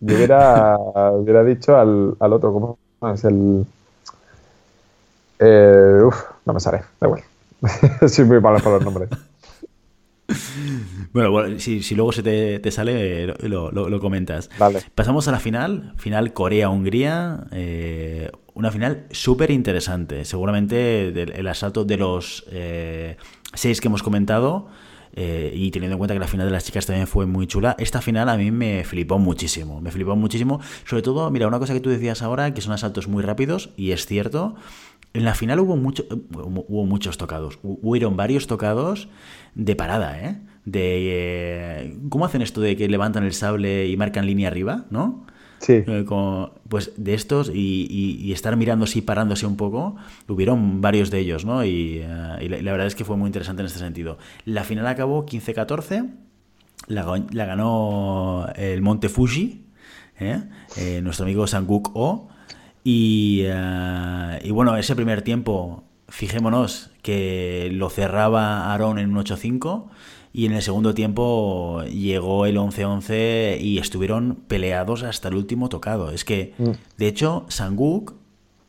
[0.00, 2.78] yo hubiera, hubiera dicho al, al otro, ¿cómo
[3.12, 3.66] es el...?
[5.38, 7.22] Eh, uf, no me sale, da igual.
[8.08, 9.10] Soy muy malo por los nombres.
[11.12, 14.50] Bueno, si, luego se te, sale, lo, comentas.
[14.58, 14.82] Vale.
[14.94, 17.46] Pasamos a la final, final Corea-Hungría.
[17.50, 20.24] Eh, una final súper interesante.
[20.24, 23.16] Seguramente el asalto de los eh,
[23.54, 24.68] seis que hemos comentado.
[25.14, 27.74] Eh, y teniendo en cuenta que la final de las chicas también fue muy chula,
[27.78, 29.80] esta final a mí me flipó muchísimo.
[29.80, 30.60] Me flipó muchísimo.
[30.84, 33.92] Sobre todo, mira, una cosa que tú decías ahora, que son asaltos muy rápidos, y
[33.92, 34.54] es cierto.
[35.14, 37.58] En la final hubo, mucho, hubo muchos tocados.
[37.62, 39.08] Hubieron varios tocados
[39.54, 40.38] de parada, ¿eh?
[40.64, 40.80] De.
[40.82, 45.26] Eh, ¿Cómo hacen esto de que levantan el sable y marcan línea arriba, ¿no?
[45.60, 45.82] Sí.
[45.86, 46.04] Eh,
[46.68, 49.96] pues de estos y, estar mirándose y parándose un poco,
[50.28, 51.64] hubieron varios de ellos, ¿no?
[51.64, 54.18] Y, eh, la, verdad es que fue muy interesante en este sentido.
[54.44, 56.10] La final acabó 15-14,
[56.86, 59.64] la, la, ganó el Monte Fuji,
[61.02, 62.28] nuestro amigo Sanguk O.
[62.90, 63.44] Y,
[64.42, 69.88] y bueno, ese primer tiempo, fijémonos que lo cerraba Aaron en un 8-5
[70.32, 76.12] y en el segundo tiempo llegó el 11-11 y estuvieron peleados hasta el último tocado.
[76.12, 76.70] Es que, mm.
[76.96, 78.14] de hecho, Sanguk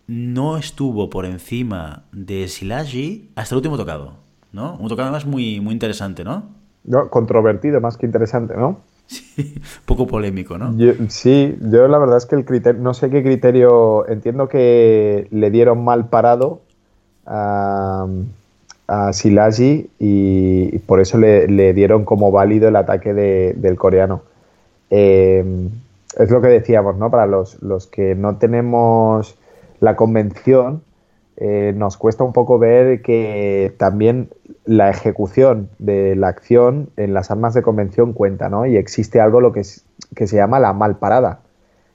[0.08, 4.15] no estuvo por encima de Silagi hasta el último tocado,
[4.51, 4.75] ¿no?
[4.82, 6.60] Un tocado además muy, muy interesante, ¿no?
[6.84, 8.79] no controvertido más que interesante, ¿no?
[9.10, 10.76] Sí, poco polémico, ¿no?
[11.10, 15.50] sí, yo la verdad es que el criterio, no sé qué criterio, entiendo que le
[15.50, 16.62] dieron mal parado
[17.26, 18.06] a,
[18.88, 19.12] a
[20.00, 24.22] y, por eso le, dieron como válido el ataque del coreano.
[24.91, 25.69] Eh,
[26.17, 27.10] es lo que decíamos, ¿no?
[27.10, 27.58] Para los,
[27.91, 29.38] que no tenemos
[29.80, 30.82] la convención,
[31.41, 34.30] eh, nos cuesta un poco ver que también
[34.65, 38.65] la ejecución de la acción en las armas de convención cuenta, ¿no?
[38.65, 41.39] Y existe algo lo que, se llama la mal parada.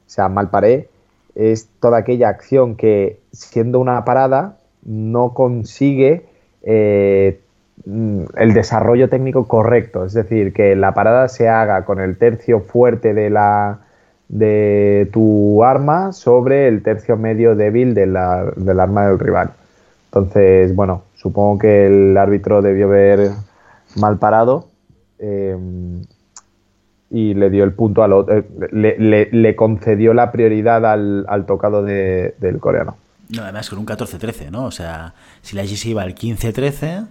[0.07, 0.89] O sea, mal paré
[1.35, 6.25] es toda aquella acción que, siendo una parada, no consigue
[6.63, 7.39] eh,
[7.85, 10.07] el desarrollo técnico correcto.
[10.07, 13.81] Es decir, que la parada se haga con el tercio fuerte de, la,
[14.35, 19.51] de tu arma sobre el tercio medio débil de la, del arma del rival.
[20.07, 23.31] Entonces, bueno, supongo que el árbitro debió ver
[23.95, 24.67] mal parado
[25.21, 25.57] eh,
[27.11, 32.59] y le dio el punto al otro, eh, le, concedió la prioridad al, tocado del
[32.59, 32.97] coreano.
[33.29, 34.65] No, además con un 14-13, ¿no?
[34.65, 37.07] O sea, si la GC iba al 15-13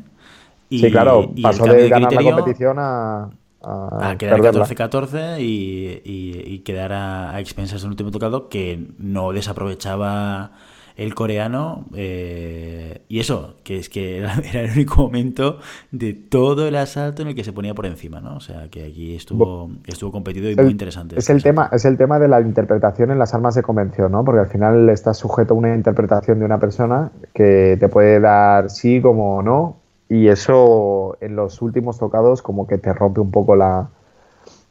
[0.69, 3.29] y, sí, claro, pasó de, ganar la competición a,
[3.63, 10.51] a, quedar 14-14 y, y, quedar a, a expensas del último tocado que no desaprovechaba
[10.95, 15.57] el coreano, eh, y eso, que es que era, el único momento
[15.91, 18.35] de todo el asalto en el que se ponía por encima, ¿no?
[18.35, 21.17] O sea, que aquí estuvo, estuvo competido y muy interesante.
[21.17, 24.23] Es el, tema, es el tema de la interpretación en las armas de convención, ¿no?
[24.23, 28.69] Porque al final estás sujeto a una interpretación de una persona que te puede dar
[28.69, 33.55] sí como no, y eso en los últimos tocados como que te rompe un poco
[33.55, 33.89] la...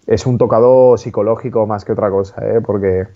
[0.06, 2.60] Es un tocado psicológico más que otra cosa, ¿eh?
[2.60, 3.06] Porque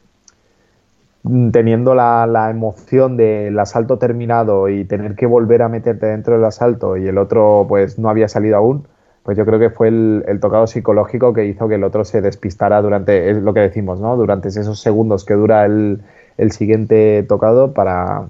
[1.53, 6.97] teniendo la, emoción del asalto terminado y tener que volver a meterte dentro del asalto
[6.97, 8.87] y el otro pues no había salido aún,
[9.25, 12.81] pues yo creo que fue el, tocado psicológico que hizo que el otro se despistara
[12.81, 14.17] durante, es lo que decimos, ¿no?
[14.17, 16.01] Durante esos segundos que dura el,
[16.51, 18.29] siguiente tocado para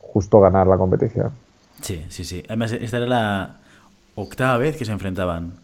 [0.00, 1.32] justo ganar la competición.
[1.80, 2.42] Sí, sí, sí.
[2.46, 3.56] Además, esta era la
[4.14, 5.54] octava vez que se enfrentaban.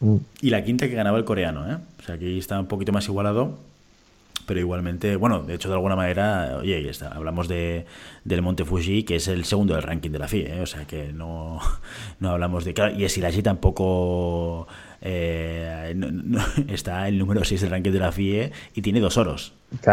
[0.00, 0.16] Mm.
[0.40, 1.76] Y la quinta que ganaba el coreano, ¿eh?
[1.98, 3.58] O sea, aquí está un poquito más igualado
[4.50, 7.86] pero igualmente, bueno, de hecho, de alguna manera, oye, ahí está, hablamos de,
[8.24, 10.60] del Monte Fuji, que es el segundo del ranking de la FI, ¿eh?
[10.60, 11.60] o sea que no,
[12.18, 12.74] no hablamos de.
[12.74, 14.66] Claro, y Esilashi tampoco
[15.02, 15.94] eh,
[16.68, 19.52] está el número 6 del ranking de la FIE y tiene dos oros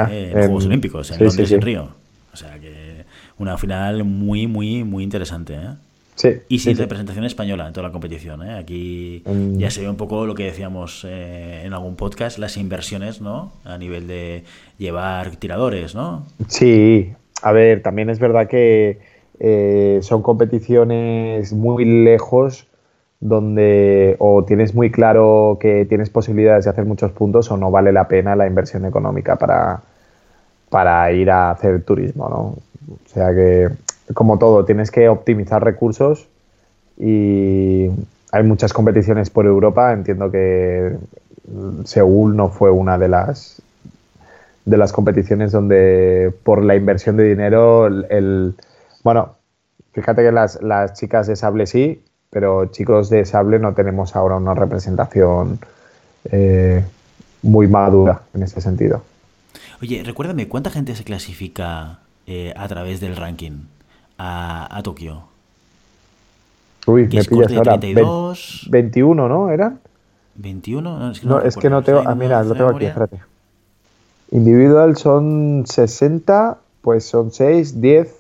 [0.10, 1.90] eh, en Juegos Olímpicos, en Londres y en Río.
[2.34, 3.06] O sea que
[3.40, 5.56] una final muy, muy, muy interesante.
[5.56, 5.76] ¿eh?
[6.50, 8.42] y sin representación española en toda la competición.
[8.42, 8.58] ¿eh?
[8.58, 9.58] Aquí mm.
[9.58, 13.52] ya se ve un poco lo que decíamos eh, en algún podcast, las inversiones, ¿no?
[13.64, 14.44] A nivel de
[14.78, 16.26] llevar tiradores, ¿no?
[16.48, 19.00] Sí, a ver, también es verdad que
[19.40, 22.68] eh, son competiciones muy lejos
[23.20, 27.92] donde o tienes muy claro que tienes posibilidades de hacer muchos puntos o no vale
[27.92, 29.82] la pena la inversión económica para,
[30.70, 32.38] para ir a hacer turismo, ¿no?
[32.94, 33.70] O sea que
[34.14, 36.28] como todo, tienes que optimizar recursos
[36.98, 37.90] y
[38.32, 39.92] hay muchas competiciones por Europa.
[39.94, 40.96] Entiendo que
[41.86, 43.62] Seúl no fue una de las
[44.66, 48.54] de las competiciones donde por la inversión de dinero el,
[49.02, 49.36] bueno
[49.94, 50.60] fíjate que las,
[50.94, 55.60] chicas de sable sí pero chicos de sable no tenemos ahora una representación
[56.26, 56.84] eh,
[57.44, 59.04] muy madura en ese sentido
[59.82, 63.66] oye recuérdame cuánta gente se clasifica eh, a través del ranking
[64.18, 65.24] a, Tokio.
[66.86, 67.78] Uy, me pillas ahora.
[67.78, 69.50] 21, ¿no?
[69.52, 69.80] ¿Eran?
[70.36, 72.04] 21, no, es que no, es que no tengo.
[72.06, 73.20] Ah, mira, lo tengo aquí, espérate.
[74.32, 78.16] Individual son 60, pues son 6, 10.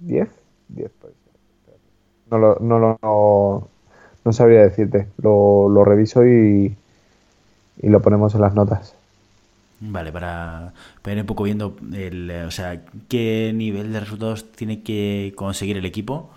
[0.00, 0.28] 10,
[0.68, 1.12] 10 pues.
[2.30, 3.68] No lo, no, lo,
[4.24, 5.08] no, sabría decirte.
[5.18, 6.76] Lo, lo reviso y,
[7.80, 8.94] y lo ponemos en las notas.
[9.84, 15.32] Vale, para, ver un poco viendo el, o sea, qué nivel de resultados tiene que
[15.34, 16.30] conseguir el equipo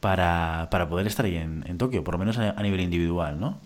[0.00, 3.58] para, poder estar ahí en, Tokio, por lo menos a, nivel individual, ¿no?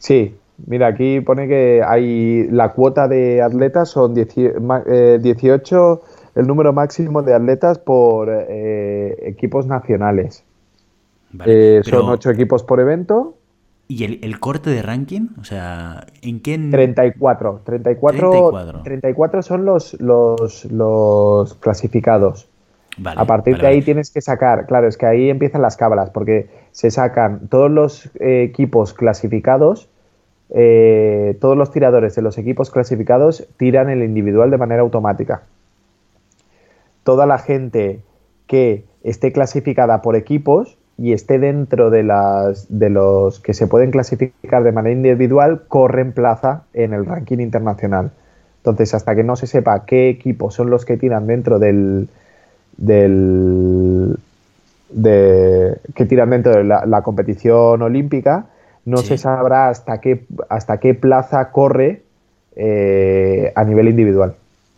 [0.00, 0.34] Sí,
[0.66, 5.20] mira, aquí pone que hay la cuota de atletas son 18, eh,
[6.34, 10.42] el número máximo de atletas por eh, equipos nacionales.
[11.44, 13.35] Eh, son 8 equipos por evento
[13.88, 15.28] ¿Y el, corte de ranking?
[15.40, 16.58] O sea, ¿en qué...?
[16.58, 17.62] 34.
[17.64, 19.42] 34, 34.
[19.42, 22.48] son los, los, clasificados.
[23.04, 26.48] a partir de ahí tienes que sacar, claro, es que ahí empiezan las cábalas, porque
[26.72, 29.88] se sacan todos los eh, equipos clasificados,
[30.50, 35.42] eh, todos los tiradores de los equipos clasificados tiran el individual de manera automática.
[37.04, 38.00] Toda la gente
[38.48, 43.90] que esté clasificada por equipos y esté dentro de, las, de los que se pueden
[43.90, 48.12] clasificar de manera individual, corre en plaza en el ranking internacional.
[48.58, 52.08] Entonces, hasta que no se sepa qué equipos son los que tiran dentro del,
[52.76, 54.16] del
[54.90, 58.46] de, que tiran dentro de la, competición olímpica,
[58.84, 62.02] no se sabrá hasta qué, hasta qué plaza corre
[62.54, 64.34] eh, a nivel individual.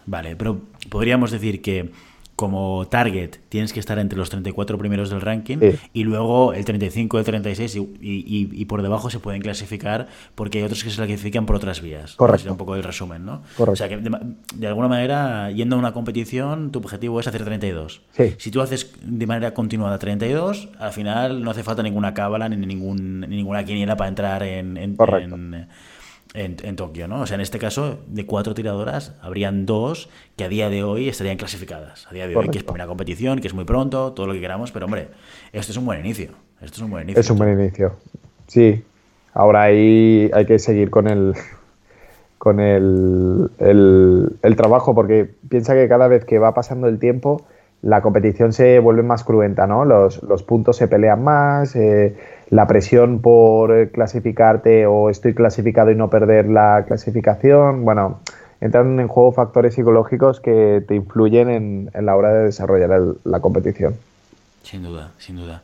[0.06, 0.58] Vale, pero
[0.90, 1.90] podríamos decir que
[2.38, 5.76] como target tienes que estar entre los 34 primeros del ranking Sí.
[5.92, 10.58] y luego el 35, el 36 y, y- y por debajo se pueden clasificar porque
[10.58, 12.14] hay otros que se clasifican por otras vías.
[12.14, 12.38] Correcto.
[12.38, 13.42] Sería un poco el resumen, ¿no?
[13.56, 13.72] Correcto.
[13.72, 14.16] O sea que de,
[14.54, 18.02] de alguna manera, yendo a una competición, tu objetivo es hacer 32.
[18.16, 18.34] Sí.
[18.38, 22.56] Si tú haces de manera continuada 32, al final no hace falta ninguna cábala ni,
[22.64, 25.34] ningún, ni ninguna quiniela para entrar en, en, Correcto.
[25.34, 25.66] en-
[26.34, 27.22] en- en Tokio, ¿no?
[27.22, 31.08] O sea, en este caso, de cuatro tiradoras, habrían dos que a día de hoy
[31.08, 32.06] estarían clasificadas.
[32.10, 34.40] A día de hoy, que es primera competición, que es muy pronto, todo lo que
[34.40, 35.08] queramos, pero hombre,
[35.52, 36.30] esto es un buen inicio.
[36.60, 37.20] Esto es un buen inicio.
[37.20, 37.92] Es un buen inicio.
[38.46, 38.82] Sí.
[39.34, 41.34] Ahora ahí hay que seguir con el
[42.38, 47.44] con el, el- el trabajo, porque piensa que cada vez que va pasando el tiempo,
[47.82, 49.84] la competición se vuelve más cruenta, ¿no?
[49.84, 52.16] Los, los puntos se pelean más, eh,
[52.50, 58.20] la presión por eh, clasificarte o estoy clasificado y no perder la clasificación, bueno,
[58.60, 63.14] entran en juego factores psicológicos que te influyen en, en la hora de desarrollar el-
[63.24, 63.94] la competición.
[64.62, 65.62] Sin duda, sin duda.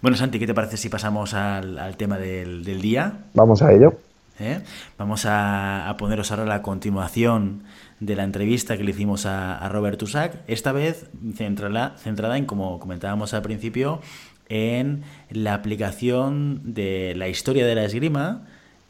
[0.00, 3.12] Bueno, Santi, ¿qué te parece si pasamos al, al tema del, del día?
[3.34, 3.92] Vamos a ello.
[4.40, 4.60] ¿eh?
[4.98, 7.62] Vamos a, a poneros ahora la continuación
[8.00, 12.46] de la entrevista que le hicimos a, a Robert Tusac, esta vez centrada, centrada en,
[12.46, 14.00] como comentábamos al principio,
[14.54, 18.42] en la aplicación de la historia de la esgrima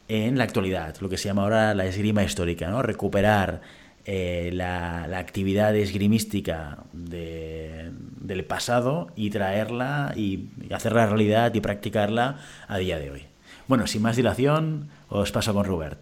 [0.09, 2.81] en la actualidad, lo que se llama ahora la esgrima histórica, ¿no?
[2.81, 3.61] Recuperar
[4.05, 11.61] eh, la, la actividad esgrimística de- del pasado y traerla y, y hacerla realidad y
[11.61, 13.21] practicarla a día de hoy.
[13.69, 15.99] Bueno, sin más dilación, os paso con Robert.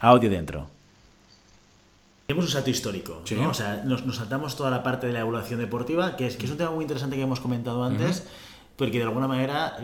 [0.00, 0.70] Audio dentro.
[2.28, 3.36] Tenemos un salto histórico, Sí.
[3.36, 3.48] ¿no?
[3.48, 6.44] O sea, nos, nos saltamos toda la parte de la evaluación deportiva, que es, que
[6.44, 8.26] es un tema muy interesante que hemos comentado antes,
[8.76, 9.78] porque de alguna manera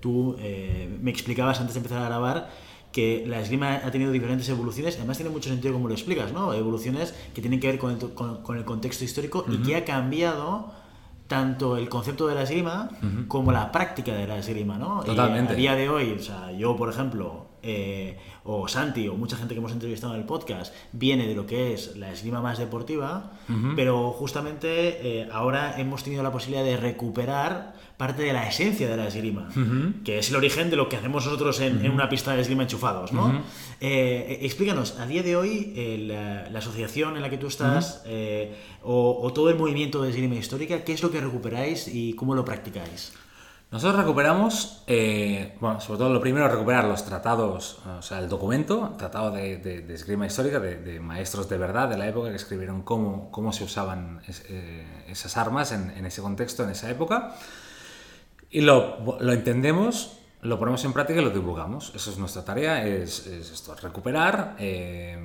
[0.00, 2.48] tú eh, me explicabas antes de empezar a grabar
[2.90, 6.54] que la esgrima ha tenido diferentes evoluciones, además tiene mucho sentido como lo explicas, ¿no?
[6.54, 9.84] Evoluciones que tienen que ver con el, con, con el contexto histórico y que ha
[9.84, 10.72] cambiado
[11.26, 12.88] tanto el concepto de la esgrima
[13.28, 15.02] como la práctica de la esgrima, ¿no?
[15.02, 15.52] Y Totalmente.
[15.52, 19.54] a día de hoy, o sea, yo, por ejemplo, eh, o Santi, o mucha gente
[19.54, 23.32] que hemos entrevistado en el podcast, viene de lo que es la esgrima más deportiva,
[23.74, 24.68] pero justamente
[25.22, 29.48] eh, ahora hemos tenido la posibilidad de recuperar parte de la esencia de la esgrima,
[30.04, 32.62] que es el origen de lo que hacemos nosotros en, en una pista de esgrima
[32.62, 33.42] enchufados, ¿no?
[33.80, 35.72] Eh, explícanos, a día de hoy,
[36.06, 38.04] la, la asociación en la que tú estás,
[38.82, 42.34] o, o todo el movimiento de esgrima histórica, ¿qué es lo que recuperáis y cómo
[42.34, 43.12] lo practicáis?
[43.70, 48.94] Nosotros recuperamos, eh, bueno, sobre todo lo primero, recuperar los tratados, o sea, el documento,
[48.96, 52.36] tratado de, de- de esgrima histórica, de, de maestros de verdad de la época que
[52.36, 56.88] escribieron cómo, cómo se usaban es- eh, esas armas en, en ese contexto, en esa
[56.90, 57.34] época.
[58.50, 61.92] Y lo, lo entendemos, lo ponemos en práctica y lo divulgamos.
[61.94, 65.18] Eso es nuestra tarea, es, es esto, recuperar, eh,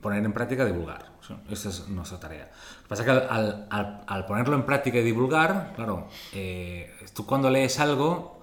[0.00, 1.12] poner en práctica, divulgar.
[1.50, 2.44] Esa es nuestra tarea.
[2.76, 6.92] Lo que pasa es que al, al- al- ponerlo en práctica y divulgar, claro, eh,
[7.14, 8.36] tú cuando lees algo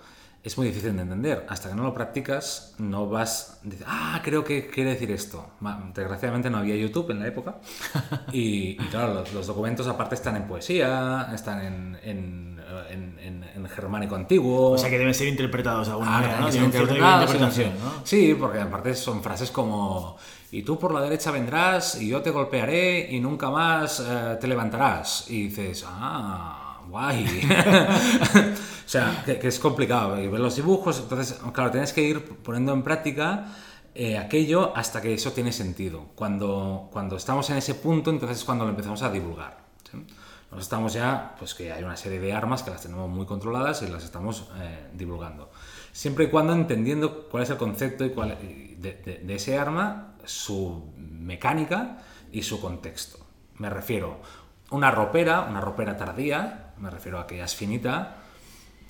[0.44, 1.46] es muy difícil de entender.
[1.48, 3.62] Hasta que no lo practicas, no vas...
[3.88, 5.52] Ah, creo que quiere decir esto.
[5.94, 7.60] Desgraciadamente no había YouTube en la época.
[8.34, 13.44] Y, y claro, los, los documentos aparte están en poesía, están en, en, en- en-
[13.56, 14.72] en germánico antiguo.
[14.72, 16.50] O sea, que deben ser interpretados de alguna Ah, manera, ¿no?
[16.50, 18.06] tienen interpretados, interpretación, ¿no?
[18.06, 20.18] Sí, porque aparte son frases como
[20.56, 24.48] y tú por la derecha vendrás y yo te golpearé y nunca más eh, te
[24.48, 25.26] levantarás.
[25.30, 27.26] Y dices, ah, guay.
[28.86, 30.22] o sea, que, que es complicado.
[30.22, 33.48] Y ver los dibujos, entonces, claro, tienes que ir poniendo en práctica
[33.96, 36.06] eh, aquello hasta que eso tiene sentido.
[36.16, 39.58] Cuando, cuando estamos en ese punto, entonces es cuando lo empezamos a divulgar.
[39.92, 39.98] ¿sí?
[39.98, 43.82] Nosotros estamos ya, pues que hay una serie de armas que las tenemos muy controladas
[43.82, 45.50] y las estamos eh, divulgando.
[45.92, 50.13] Siempre y cuando entendiendo cuál es el concepto y cuál, de, de- de ese arma,
[50.26, 51.98] su mecánica
[52.32, 53.20] y su contexto.
[53.58, 54.20] Me refiero,
[54.72, 58.18] una ropera, una ropera tardía, me refiero a que es finita,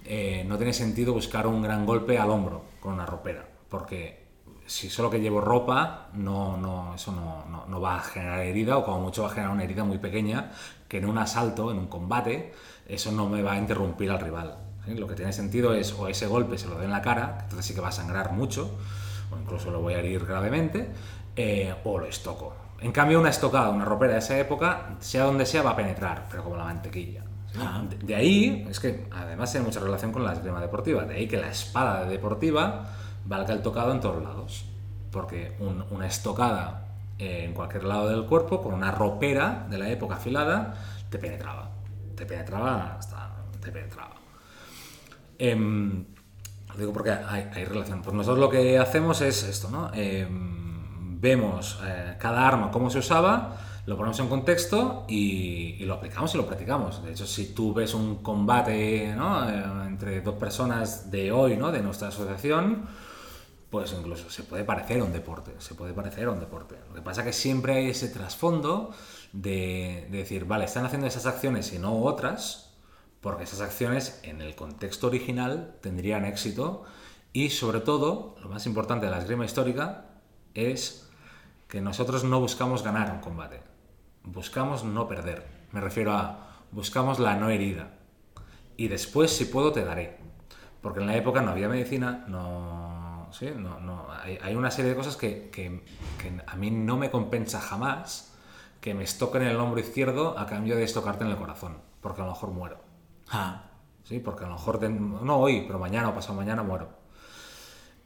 [0.06, 4.24] eh, no tiene sentido buscar un gran golpe al hombro con una ropera, porque
[4.66, 8.86] si solo que llevo ropa, no, no, eso no, no- va a generar herida, o
[8.86, 10.52] como mucho va a generar una herida muy pequeña,
[10.88, 12.54] que en un asalto, en un combate,
[12.88, 14.58] eso no me va a interrumpir al rival.
[14.88, 17.66] Lo que tiene sentido es o ese golpe se lo dé en la cara, entonces
[17.66, 18.72] sí que va a sangrar mucho,
[19.32, 20.90] o incluso lo voy a herir gravemente,
[21.36, 22.56] eh, o lo estoco.
[22.80, 26.28] En cambio, una estocada, una ropera de esa época, sea donde sea, va a penetrar,
[26.30, 27.24] pero como la mantequilla.
[27.52, 27.60] ¿sí?
[27.90, 31.28] De, de ahí, es que además tiene mucha relación con la esgrima deportiva, de ahí
[31.28, 32.90] que la espada deportiva
[33.26, 34.66] valga el tocado en todos lados.
[35.12, 36.88] Porque un- una estocada
[37.20, 40.74] eh, en cualquier lado del cuerpo, con una ropera de la época afilada,
[41.10, 41.70] te penetraba.
[42.16, 43.30] Te penetraba hasta.
[43.62, 44.16] te penetraba.
[45.38, 46.06] Em,
[46.70, 48.02] lo digo porque hay, hay relación.
[48.02, 49.92] Pues nosotros lo que hacemos es esto, ¿no?
[49.94, 50.63] Em,
[51.24, 56.38] vemos eh, cada arma cómo se usaba, lo ponemos en contexto y, lo aplicamos y
[56.38, 57.02] lo practicamos.
[57.02, 59.06] De hecho, si tú ves un combate.
[59.06, 59.16] Eh,
[59.88, 61.72] entre dos personas de hoy, ¿no?
[61.72, 62.88] de nuestra asociación,
[63.70, 66.76] pues incluso se puede parecer a un deporte, se puede parecer un deporte.
[66.90, 68.92] Lo que pasa es que siempre hay ese trasfondo
[69.32, 72.74] de, de decir, vale, están haciendo esas acciones y no otras,
[73.22, 76.84] porque esas acciones en el contexto original tendrían éxito
[77.32, 80.06] y sobre todo, lo más importante de la esgrima histórica
[80.54, 81.03] es
[81.74, 83.60] que nosotros no buscamos ganar un combate,
[84.24, 85.44] buscamos no perder.
[85.72, 87.96] Me refiero a buscamos la no herida.
[88.78, 90.20] Y después, si puedo, te daré.
[90.84, 93.50] Porque en la época no había medicina, no, ¿sí?
[93.58, 95.84] no, no hay, hay, una serie de cosas que, que,
[96.20, 98.36] que, a mí no me compensa jamás
[98.80, 102.26] que me estoquen el hombro izquierdo a cambio de estocarte en el corazón, porque a
[102.26, 102.78] lo mejor muero.
[103.32, 103.64] Ah.
[104.04, 106.90] Sí, porque a lo mejor, no hoy, pero mañana o pasado mañana muero.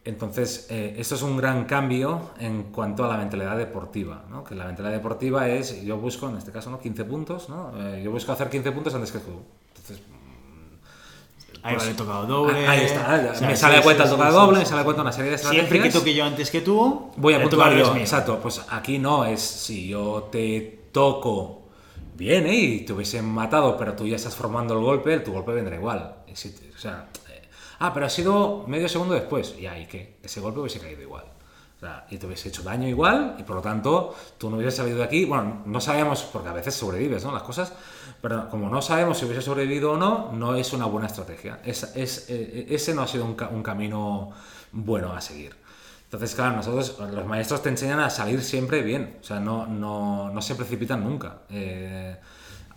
[0.08, 4.42] Entonces, eh, esto es un gran cambio en cuanto a la mentalidad deportiva, ¿no?
[4.42, 6.80] que la mentalidad deportiva es, yo busco, en este caso, ¿no?
[6.80, 7.74] 15 puntos, ¿no?
[7.78, 9.42] Eh, yo busco hacer 15 puntos antes que tú.
[9.68, 10.00] Entonces,
[11.62, 12.68] Ahí pues, vale, he tocado doble.
[12.68, 15.02] Ahí está, o sea, me sale sí, cuenta sí, tocar sí, doble, me sale cuenta
[15.02, 15.68] una serie de estrategias.
[15.68, 17.94] Siempre que toque yo antes que tú, voy a puntuar yo.
[17.98, 21.64] Exacto, pues aquí no, es si yo te toco
[22.16, 22.56] bien ¿eh?
[22.56, 26.16] y te hubiesen matado, pero tú ya estás formando el golpe, tu golpe vendrá igual.
[26.30, 27.10] O sea,
[27.80, 29.56] Ah, pero ha sido medio segundo después.
[29.60, 31.26] Y ahí que ese golpe hubiese caído igual.
[31.78, 34.76] O sea, y te hubiese hecho daño igual, y por lo tanto, tú no hubieses
[34.76, 35.26] salido de aquí.
[35.26, 37.32] Bueno, no sabemos, porque a veces sobrevives, ¿no?
[37.32, 37.72] Las cosas.
[38.20, 41.60] Pero como no sabemos si hubiese sobrevivido o no, no es una buena estrategia.
[41.64, 44.32] Es, es, eh, ese no ha sido un, un, camino
[44.72, 45.56] bueno a seguir.
[46.06, 49.18] Entonces, claro, nosotros, los maestros te enseñan a salir siempre bien.
[49.22, 51.42] O sea, no, no, no se precipitan nunca.
[51.52, 52.18] Eh,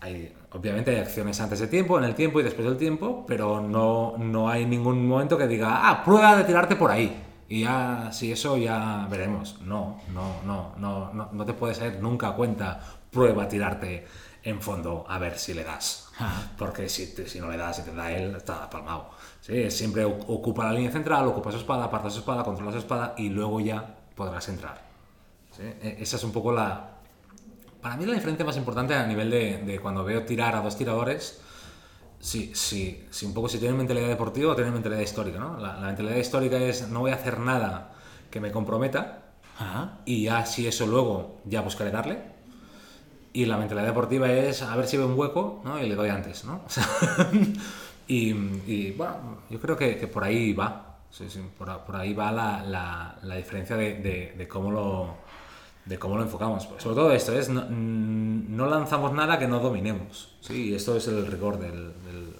[0.01, 3.61] hay, obviamente hay acciones antes de tiempo, en el tiempo y después del tiempo, pero
[3.61, 7.23] no, no hay ningún momento que diga, ah, prueba de tirarte por ahí.
[7.47, 9.61] Y ya, si eso ya veremos.
[9.61, 12.79] No, no, no, no, no, no te puedes dar nunca cuenta,
[13.11, 14.07] prueba a tirarte
[14.43, 16.11] en fondo a ver si le das.
[16.57, 19.11] Porque si, te, si no le das y te da él, está palmado.
[19.39, 19.69] ¿Sí?
[19.69, 23.29] Siempre ocupa la línea central, ocupa su espada, aparta su espada, controla su espada y
[23.29, 24.81] luego ya podrás entrar.
[25.51, 25.63] ¿Sí?
[25.81, 26.90] Esa es un poco la,
[27.81, 30.77] para mí la diferencia más importante a nivel de, de cuando veo tirar a dos
[30.77, 31.41] tiradores,
[32.19, 35.57] sí, sí, sí, un poco si tienen mentalidad deportiva o tienen mentalidad histórica, ¿no?
[35.57, 37.93] La, la, mentalidad histórica es no voy a hacer nada
[38.29, 39.23] que me comprometa
[39.57, 39.99] Ajá.
[40.05, 42.19] y ya si eso luego ya buscaré darle.
[43.33, 45.81] Y la mentalidad deportiva es a ver si veo un hueco ¿no?
[45.81, 46.63] y le doy antes, ¿no?
[48.07, 48.31] y,
[48.67, 50.97] y, bueno, yo creo que, que por ahí va.
[51.09, 55.15] Sí, sí, por, por, ahí va la, la, la diferencia de, de, de cómo lo,
[55.85, 56.67] de cómo lo enfocamos.
[56.77, 60.29] Sobre todo esto es, no, no, lanzamos nada que no dominemos.
[60.41, 62.35] Sí, esto es el rigor del, del,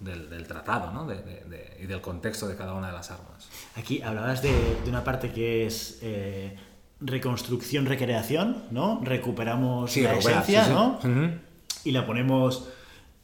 [0.00, 1.06] del, del tratado ¿no?
[1.06, 3.48] de, de, y del contexto de cada una de las armas.
[3.76, 4.54] Aquí hablabas de,
[4.86, 6.56] una parte que es eh,
[7.00, 9.00] reconstrucción, recreación, ¿no?
[9.02, 10.74] Recuperamos sí, la recupera, esencia, sí, sí.
[10.74, 10.98] ¿no?
[11.02, 11.38] Uh -huh.
[11.84, 12.68] Y la ponemos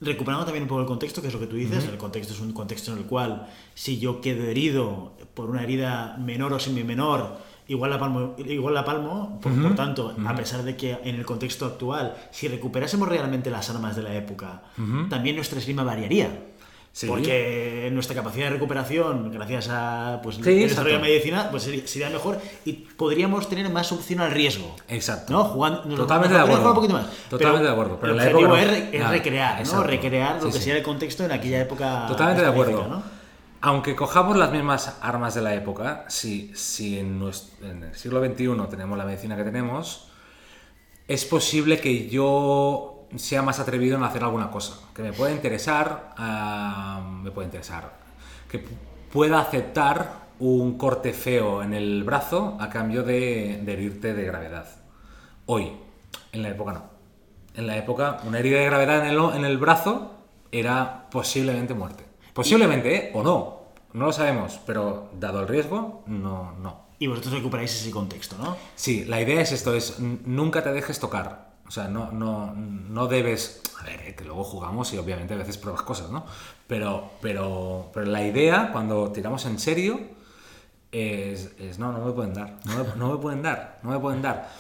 [0.01, 1.93] recuperando también un poco el contexto, que es lo que tú dices, uh -huh.
[1.93, 6.17] el contexto es un contexto en el cual si yo quedo herido por una herida
[6.19, 9.63] menor o semi menor, igual la palmo, igual la palmo por, uh -huh.
[9.63, 10.31] por tanto, uh -huh.
[10.31, 14.15] a pesar de que en el contexto actual, si recuperásemos realmente las armas de la
[14.15, 15.09] época, uh -huh.
[15.09, 16.31] también nuestra esgrima variaría.
[16.95, 17.07] Sí.
[17.07, 21.63] Porque nuestra capacidad de recuperación, gracias a pues, sí, el desarrollo de la medicina, pues
[21.87, 24.77] sería mejor y podríamos tener más opción al riesgo.
[24.89, 25.33] Exacto.
[25.33, 25.45] ¿no?
[25.45, 26.69] Jugando, Totalmente de acuerdo.
[26.69, 27.07] Un poquito más.
[27.31, 27.99] Totalmente de acuerdo.
[27.99, 29.83] Pero el objetivo es, re, es, recrear, ¿no?
[29.85, 32.05] Recrear lo que sería el contexto en aquella época.
[32.09, 32.87] Totalmente de acuerdo.
[32.87, 33.22] ¿no?
[33.65, 36.53] Aunque cojamos las mismas armas de la época, si,
[36.99, 40.09] en, nuestro, en el siglo XXI tenemos la medicina que tenemos,
[41.07, 46.13] es posible que yo sea más atrevido en hacer alguna cosa, que me pueda interesar,
[46.19, 47.93] uh, me puede interesar,
[48.51, 48.65] que
[49.13, 54.67] pueda aceptar un corte feo en el brazo a cambio de, herirte de gravedad.
[55.47, 55.71] Hoy,
[56.33, 56.83] en la época no.
[57.55, 60.17] En la época, una herida de gravedad en el brazo
[60.51, 62.12] era posiblemente muerte.
[62.33, 63.11] Posiblemente, ¿eh?
[63.15, 63.63] o no.
[63.93, 66.87] No lo sabemos, pero dado el riesgo, no, no.
[66.99, 68.57] Y vosotros recuperáis ese contexto, ¿no?
[68.75, 71.53] Sí, la idea es esto, es nunca te dejes tocar.
[71.67, 73.61] O sea, no, no, no debes...
[73.81, 76.25] A ver, eh, que luego jugamos y obviamente a veces pruebas cosas, ¿no?
[76.67, 80.01] Pero, pero, pero la idea, cuando tiramos en serio,
[80.93, 82.59] es, es no, no me pueden dar.
[82.65, 83.81] No me, no me, pueden dar.
[83.83, 84.53] No me pueden dar.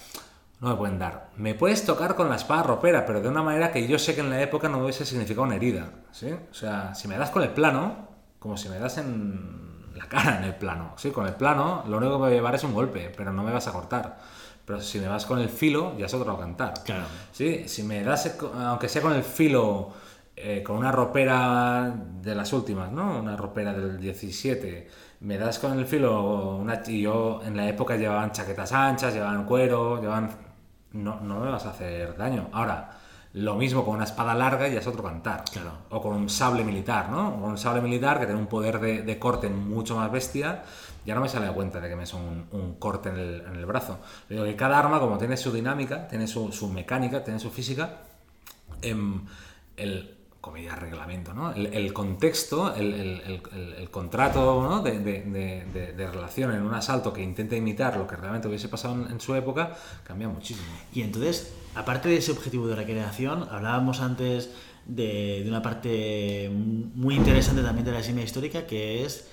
[0.62, 1.30] No me pueden dar.
[1.36, 4.20] Me puedes tocar con la espada ropera, pero de una manera que yo sé que
[4.20, 5.90] en la época no hubiese significado una herida.
[6.12, 6.32] ¿sí?
[6.32, 8.06] O sea, si me das con el plano,
[8.38, 10.92] como si me das en la cara en el plano.
[10.96, 11.10] ¿sí?
[11.10, 13.42] Con el plano, lo único que me voy a llevar es un golpe, pero no
[13.42, 14.18] me vas a cortar.
[14.64, 16.74] Pero si me vas con el filo, ya es otro cantar.
[16.84, 17.06] Claro.
[17.32, 17.64] ¿Sí?
[17.66, 19.92] Si me das, aunque sea con el filo,
[20.36, 21.92] eh, con una ropera
[22.22, 23.18] de las últimas, ¿no?
[23.18, 24.88] Una ropera del 17,
[25.22, 29.44] me das con el filo, una, y yo en la época llevaban chaquetas anchas, llevaban
[29.44, 30.51] cuero, llevaban
[30.92, 32.48] no, no me vas a hacer daño.
[32.52, 32.98] Ahora,
[33.34, 35.44] lo mismo con una espada larga ya es otro cantar.
[35.50, 35.72] Claro.
[35.90, 37.40] O con un sable militar, ¿no?
[37.40, 40.62] Con un sable militar que tiene un poder de, de corte mucho más bestia,
[41.04, 43.40] ya no me sale a cuenta de que me son un, un corte en el,
[43.46, 43.98] en el brazo.
[44.28, 48.02] Digo que cada arma, como tiene su dinámica, tiene su, su mecánica, tiene su física,
[48.82, 49.24] em,
[49.76, 51.52] el comida reglamento, ¿no?
[51.52, 54.82] El, el contexto, el, contrato ¿no?
[54.82, 59.36] de, relación en un asalto que intenta imitar lo que realmente hubiese pasado en, su
[59.36, 59.72] época,
[60.02, 60.66] cambia muchísimo.
[60.92, 64.50] Y entonces, aparte de ese objetivo de recreación, hablábamos antes
[64.84, 69.28] de, una parte muy interesante también de la semilla histórica, que es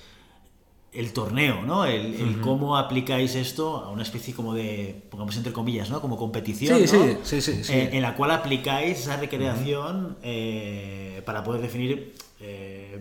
[0.92, 1.84] el torneo, ¿no?
[1.84, 6.00] El, el cómo aplicáis esto a una especie como de, pongamos entre comillas, ¿no?
[6.00, 7.04] Como competición, Sí, ¿no?
[7.04, 7.72] sí, sí, sí, sí.
[7.72, 12.98] Eh, en la cual aplicáis esa recreación eh, para poder definir eh,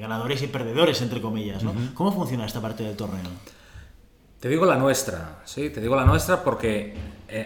[0.00, 1.72] ganadores y perdedores, entre comillas, ¿no?
[1.94, 3.22] ¿Cómo funciona esta parte del torneo?
[4.40, 6.94] Te digo la nuestra, sí, te digo la nuestra porque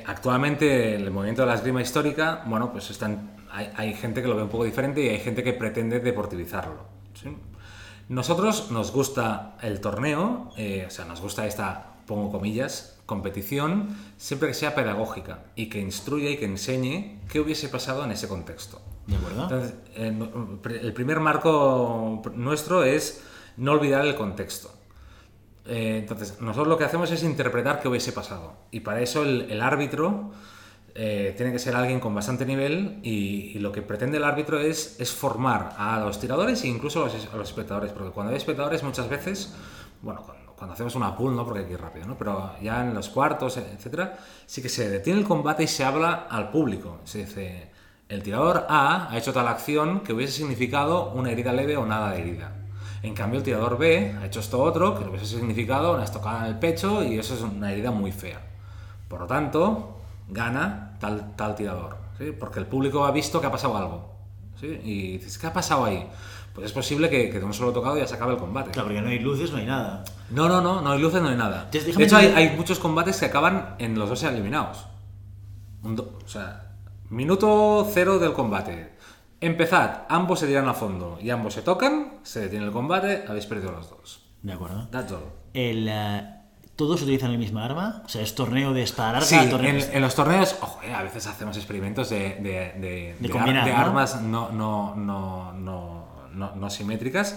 [0.06, 4.36] actualmente el movimiento de la esgrima histórica, bueno, pues están, hay, hay gente que lo
[4.36, 6.86] ve un poco diferente y hay gente que pretende deportivizarlo.
[7.20, 7.36] ¿sí?
[8.08, 14.48] Nosotros nos gusta el torneo, eh, o sea, nos gusta esta, pongo comillas, competición, siempre
[14.48, 18.80] que sea pedagógica y que instruya y que enseñe qué hubiese pasado en ese contexto.
[19.06, 19.42] ¿De acuerdo?
[19.44, 23.22] Entonces, eh, el primer marco nuestro es
[23.56, 24.70] no olvidar el contexto.
[25.66, 28.54] Eh, entonces, nosotros lo que hacemos es interpretar qué hubiese pasado.
[28.70, 30.32] Y para eso el, el árbitro
[30.94, 34.60] eh, tiene que ser alguien con bastante nivel y, y lo que pretende el árbitro
[34.60, 37.92] es, es formar a los tiradores e incluso a los, a los espectadores.
[37.92, 39.54] Porque cuando hay espectadores muchas veces,
[40.02, 41.44] bueno, cuando, cuando hacemos una pool, ¿no?
[41.44, 42.16] Porque hay que ir rápido, ¿no?
[42.16, 46.26] Pero ya en los cuartos, etcétera, sí que se detiene el combate y se habla
[46.30, 47.00] al público.
[47.04, 47.70] Se dice,
[48.08, 52.12] el tirador A ha hecho tal acción que hubiese significado una herida leve o nada
[52.12, 52.52] de herida.
[53.02, 56.54] En cambio, el tirador B ha hecho esto otro que hubiese significado una estocada en
[56.54, 58.40] el pecho y eso es una herida muy fea.
[59.08, 59.98] Por lo tanto,
[60.28, 61.96] gana tal, tal tirador.
[62.18, 62.32] ¿sí?
[62.38, 64.12] Porque el público ha visto que ha pasado algo.
[64.60, 64.66] ¿sí?
[64.84, 66.08] Y dices, ¿qué ha pasado ahí?
[66.54, 68.70] Pues es posible que, que de un solo tocado ya se acabe el combate.
[68.70, 70.04] Claro, porque no hay luces, no hay nada.
[70.30, 71.64] No, no, no, no hay luces, no hay nada.
[71.64, 74.86] Entonces, De hecho, hay, muchos combates que acaban en los dos eliminados.
[75.82, 76.76] Un do- o sea,
[77.10, 78.94] minuto cero del combate.
[79.40, 83.46] Empezad, ambos se tiran a fondo y ambos se tocan, se detiene el combate, habéis
[83.46, 84.24] perdido los dos.
[84.42, 84.86] ¿De acuerdo?
[84.90, 85.24] That's all.
[85.52, 86.24] El, eh,
[86.76, 88.02] ¿Todos utilizan la misma arma?
[88.04, 89.26] O sea, ¿es torneo de espada larga?
[89.26, 93.16] Sí, torneo en, en los torneos, ojo, eh, a veces hacemos experimentos de, de- de-
[93.20, 93.78] de ar- combinar, de ¿no?
[93.78, 97.36] armas no, no, no, no, no- no simétricas.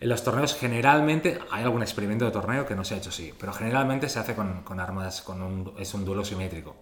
[0.00, 3.32] En los torneos generalmente, hay algún experimento de torneo que no se ha hecho así,
[3.38, 6.74] pero generalmente se hace con, con armas, con un, es un duelo simétrico.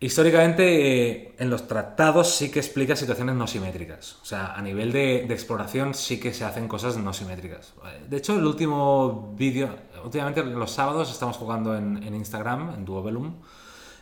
[0.00, 4.16] Históricamente, eh, en los tratados sí que explica situaciones no simétricas.
[4.22, 7.74] O sea, a nivel de, de exploración sí que se hacen cosas no simétricas.
[7.84, 9.70] Eh, De hecho, el último vídeo,
[10.04, 13.34] últimamente los sábados estamos jugando en, en Instagram, en Duobellum,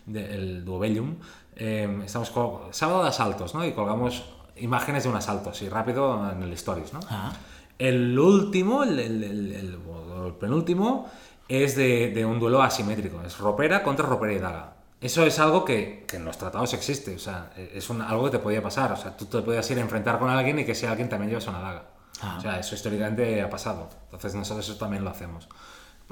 [0.05, 1.17] de- el Duobellum.
[1.57, 2.31] eh, estamos
[2.73, 3.65] sábado de asaltos, ¿no?
[3.65, 4.23] Y colgamos
[4.57, 7.01] imágenes de un asalto, así rápido en el Stories, ¿no?
[7.09, 7.33] Ah.
[7.79, 11.11] El último, el, el- el- el- o el penúltimo,
[11.49, 13.23] es de, de un duelo asimétrico.
[13.23, 14.76] Es ropera contra ropera y daga.
[15.01, 17.15] Eso es algo que, que en los tratados existe.
[17.15, 18.93] O sea, es un- algo que te podía pasar.
[18.93, 21.29] O sea, tú te podías ir a enfrentar con alguien y que ese alguien también
[21.31, 21.85] llevas una daga.
[22.23, 22.37] Ah.
[22.39, 23.91] O sea, eso históricamente ha pasado.
[24.07, 25.49] Entonces nosotros eso también lo hacemos.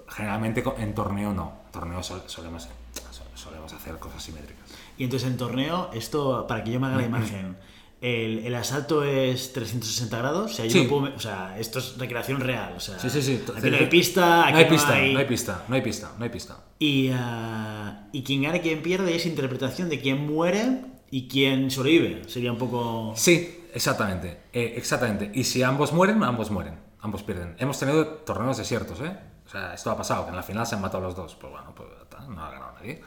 [0.08, 1.52] Generalmente en torneo no.
[1.66, 2.64] En torneo sol- solemos,
[3.10, 4.68] sol- solemos hacer cosas simétricas.
[4.98, 7.56] Y entonces en torneo, esto, para que yo me haga la imagen,
[8.04, 10.82] el, el asalto es 360 grados, o sea, yo Sí.
[10.84, 13.40] no puedo- o sea, esto es recreación real, o sea, Sí, sí, sí.
[13.56, 16.12] aquí no hay pista, aquí no hay pista, hay- no hay pista, no hay pista,
[16.18, 16.56] no hay pista.
[16.78, 21.70] Y, ah, y quien gana y quien pierde es interpretación de quién muere y quién
[21.70, 23.14] sobrevive, sería un poco...
[23.16, 25.30] Sí, exactamente, eh, exactamente.
[25.32, 27.56] Y si ambos mueren, ambos mueren, ambos pierden.
[27.58, 29.16] Hemos tenido torneos desiertos, ¿eh?
[29.46, 31.34] O sea, esto ha pasado, que en la final se han matado los dos.
[31.36, 31.88] Pues bueno, pues
[32.28, 33.00] no ha ganado nadie.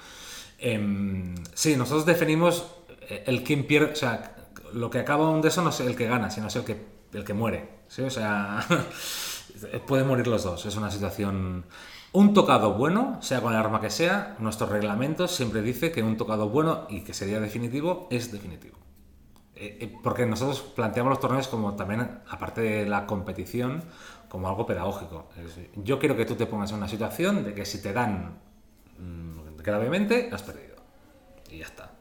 [0.59, 2.65] Em, sí, nosotros definimos
[3.09, 4.35] eh, el quién pierde, o sea,
[4.73, 7.23] lo que acaba un de eso no es el que gana, sino el que, el
[7.23, 7.69] que muere.
[8.05, 8.65] O sea,
[9.87, 10.65] pueden morir los dos.
[10.65, 11.65] Es una situación...
[12.13, 16.17] Un tocado bueno, sea con el arma que sea, nuestros reglamentos siempre dice que un
[16.17, 18.77] tocado bueno y que sería definitivo es definitivo.
[19.55, 23.83] Eh, eh, porque nosotros planteamos los torneos como también, aparte de la competición,
[24.29, 25.29] como algo pedagógico.
[25.75, 28.39] Yo quiero que tú te pongas en una situación de que si te dan
[28.99, 30.75] mm, gravemente, has perdido.
[31.49, 31.96] Y ya está.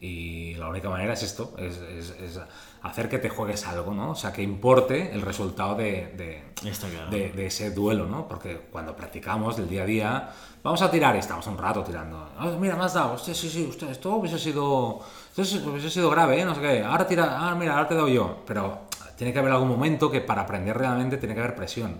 [0.00, 2.40] Y la única manera es esto, es, es- es
[2.82, 4.12] hacer que te juegues algo, ¿no?
[4.12, 6.44] O sea, que importe el resultado de, de-
[6.88, 7.10] claro.
[7.10, 8.28] de- de ese duelo, ¿no?
[8.28, 10.30] Porque cuando practicamos del día a día,
[10.62, 12.28] vamos a tirar y estamos un rato tirando.
[12.38, 15.90] "Ah, mira, me has dado, hostia, sí, sí, usted, esto hubiese sido, esto es- hubiese
[15.90, 16.44] sido grave, ¿eh?
[16.44, 16.84] No sé qué.
[16.84, 18.42] Ahora tira, ah, mira, ahora te doy yo.
[18.46, 18.82] Pero
[19.16, 21.96] tiene que haber algún momento que para aprender realmente tiene que haber presión.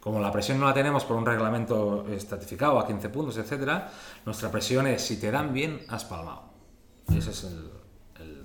[0.00, 3.88] Como la presión no la tenemos por un reglamento estratificado a 15 puntos, etcétera,
[4.26, 6.51] nuestra presión es si te dan bien, has palmado.
[7.18, 7.70] Ese es el,
[8.20, 8.42] el.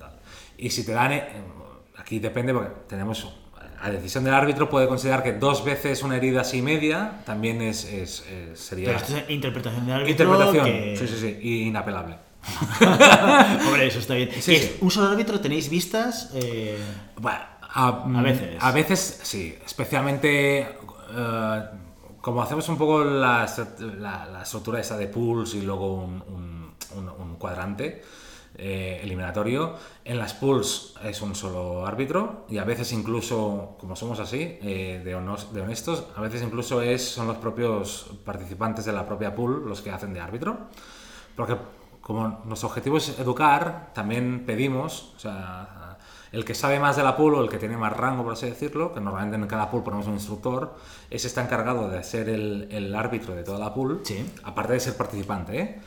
[0.58, 1.24] Y si te dan, eh,
[1.98, 3.28] aquí depende porque tenemos
[3.80, 7.84] a decisión del árbitro puede considerar que dos veces una herida así media también es,
[7.86, 10.12] es- es- sería Pero esto es interpretación del árbitro.
[10.12, 10.66] interpretación.
[10.66, 12.18] que- Sí, sí, sí, y inapelable.
[13.68, 14.30] Hombre, eso está bien.
[14.40, 14.78] Sí, ¿Que sí.
[14.82, 16.32] ¿Un solo árbitro tenéis vistas?
[16.34, 16.78] Eh,
[17.18, 17.88] Bueno, a,
[18.18, 18.58] A veces.
[18.64, 21.62] A veces sí, especialmente eh,
[22.22, 23.48] como hacemos un poco la,
[24.00, 28.02] la- la estructura esa de pools y luego un, un- un- un cuadrante
[28.56, 29.76] eh, eliminatorio.
[30.06, 35.02] En las pools es un solo árbitro y a veces incluso, como somos así, eh,
[35.04, 39.36] de, honos- de honestos, a veces incluso es, son los propios participantes de la propia
[39.36, 40.58] pool los que hacen de árbitro.
[41.36, 41.56] Porque
[42.02, 45.98] como nuestro objetivo es educar, también pedimos, o sea,
[46.32, 48.48] el que sabe más de la pool o el que tiene más rango, por así
[48.48, 50.76] decirlo, que normalmente en cada pool ponemos un instructor,
[51.10, 54.26] ese está encargado de ser el, el árbitro de toda la pool, Sí.
[54.44, 55.80] aparte de ser participante, ¿eh?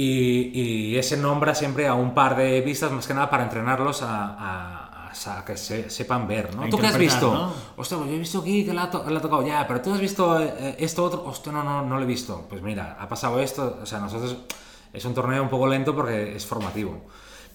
[0.00, 0.52] Y,
[0.92, 4.26] y ese nombra siempre a un par de vistas, más que nada para entrenarlos a,
[4.26, 6.68] a- a- a que se, sepan ver, ¿no?
[6.68, 7.32] ¿Tú qué has visto?
[7.34, 7.52] ¿no?
[7.76, 10.00] Hostia, pues yo he visto aquí que le ha, to- tocado ya, pero tú has
[10.00, 11.24] visto eh, esto otro.
[11.24, 12.46] Hostia, no, no, no lo he visto.
[12.48, 13.80] Pues mira, ha pasado esto.
[13.82, 14.36] O sea, nosotros
[14.92, 17.00] es un torneo un poco lento porque es formativo.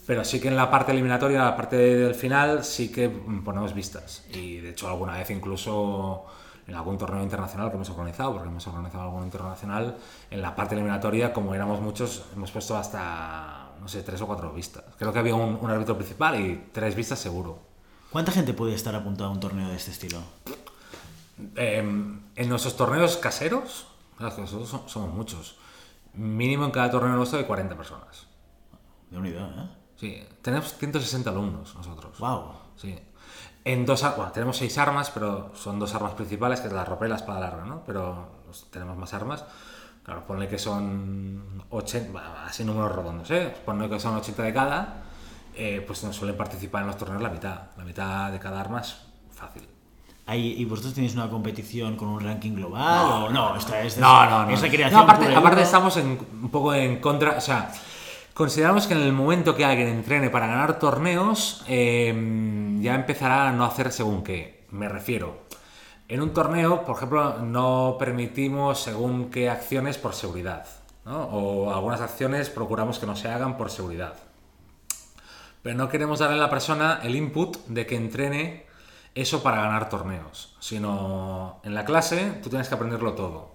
[0.06, 4.26] Pero sí que en la parte eliminatoria, la parte del final, sí que ponemos vistas.
[4.34, 6.26] Y de hecho, alguna vez incluso
[6.68, 9.98] en algún torneo internacional que hemos organizado, porque hemos organizado algún internacional,
[10.32, 14.52] en la parte eliminatoria, como éramos muchos, hemos puesto hasta, no sé, tres o cuatro
[14.54, 14.84] vistas.
[14.98, 17.60] Creo que había un, un árbitro principal y tres vistas seguro.
[18.12, 20.20] ¿Cuánta gente puede estar apuntada a un torneo de este estilo?
[21.56, 21.78] Eh,
[22.36, 23.88] en nuestros torneos caseros,
[24.18, 25.58] claro, nosotros so- somos muchos,
[26.14, 28.28] mínimo en cada torneo nuestro hay 40 personas.
[29.10, 29.70] De unidad, ¿eh?
[29.96, 32.18] Sí, tenemos 160 alumnos nosotros.
[32.20, 32.52] Wow.
[32.76, 32.98] Sí.
[33.66, 37.06] En dos, bueno, tenemos seis armas, pero son dos armas principales, que es la ropa
[37.06, 37.82] y la espada larga, ¿no?
[37.86, 39.46] Pero pues, tenemos más armas.
[40.04, 43.54] Claro, ponle que son 80, bueno, así números redondos, ¿eh?
[43.66, 45.04] Ponle que son 80 de cada,
[45.56, 47.56] eh, pues nos suelen participar en los torneos la mitad.
[47.78, 48.98] La mitad de cada arma es
[49.34, 49.66] fácil.
[50.26, 53.06] Hay- ¿Y vosotros tenéis una competición con un ranking global?
[53.06, 54.52] o no, esta es, No, no, no.
[54.52, 54.98] es recreación.
[55.00, 57.38] No, aparte, aparte estamos en- un poco en contra.
[57.38, 57.72] O sea,
[58.34, 62.14] consideramos que en el momento que alguien entrene para ganar torneos, eh,
[62.84, 64.66] ya empezará a no hacer según qué.
[64.70, 65.44] Me refiero.
[66.10, 70.66] En un torneo, por ejemplo, no permitimos según qué acciones por seguridad.
[71.06, 74.16] O algunas acciones procuramos que no se hagan por seguridad.
[75.62, 78.66] Pero no queremos darle a la persona el input de que entrene
[79.16, 83.54] eso para ganar torneos, sino en la clase tú tienes que aprenderlo todo.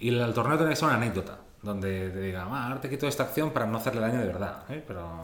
[0.00, 3.08] Y el torneo tiene que ser una anécdota, donde te diga, ah, ahora te quito
[3.08, 4.64] esta acción para no hacerle daño de verdad.
[4.68, 4.84] ¿eh?
[4.86, 5.20] Pero,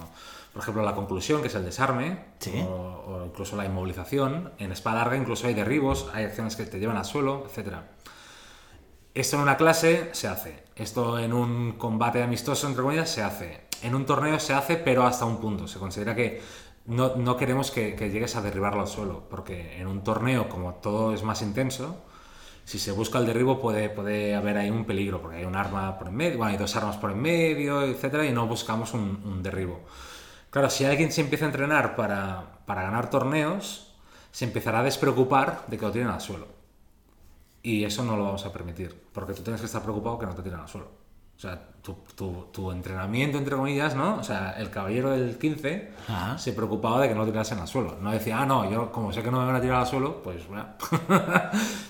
[0.53, 2.65] por ejemplo, la conclusión, que es el desarme, Sí.
[2.67, 6.79] o, o incluso la inmovilización, en espada larga incluso hay derribos, hay acciones que te
[6.81, 7.85] llevan al suelo, etcétera.
[9.15, 10.63] Esto en una clase se hace.
[10.77, 13.63] Esto en un combate amistoso, entre comillas, se hace.
[13.83, 15.67] En un torneo se hace, pero hasta un punto.
[15.67, 16.41] Se considera que
[16.87, 20.75] no, no queremos que, que llegues a derribarlo al suelo, porque en un torneo, como
[20.75, 21.97] todo es más intenso,
[22.71, 25.99] si se busca el derribo puede, puede haber ahí un peligro, porque hay un arma
[25.99, 29.21] por en medio, bueno, hay dos armas por en medio, etcétera, y no buscamos un,
[29.25, 29.81] un derribo.
[30.51, 33.93] Claro, si alguien se empieza a entrenar para, para ganar torneos,
[34.31, 36.47] se empezará a despreocupar de que lo tiren al suelo.
[37.63, 40.35] Y eso no lo vamos a permitir, porque tú tienes que estar preocupado que no
[40.35, 40.89] te tiran al suelo.
[41.37, 44.17] O sea, tu, tu- tu entrenamiento, entre comillas, ¿no?
[44.17, 46.39] O sea, el caballero del 15 Ajá.
[46.39, 47.97] se preocupaba de que no tirasen al suelo.
[48.01, 50.23] No decía, ah, no, yo como sé que no me van a tirar al suelo,
[50.23, 50.67] pues bueno.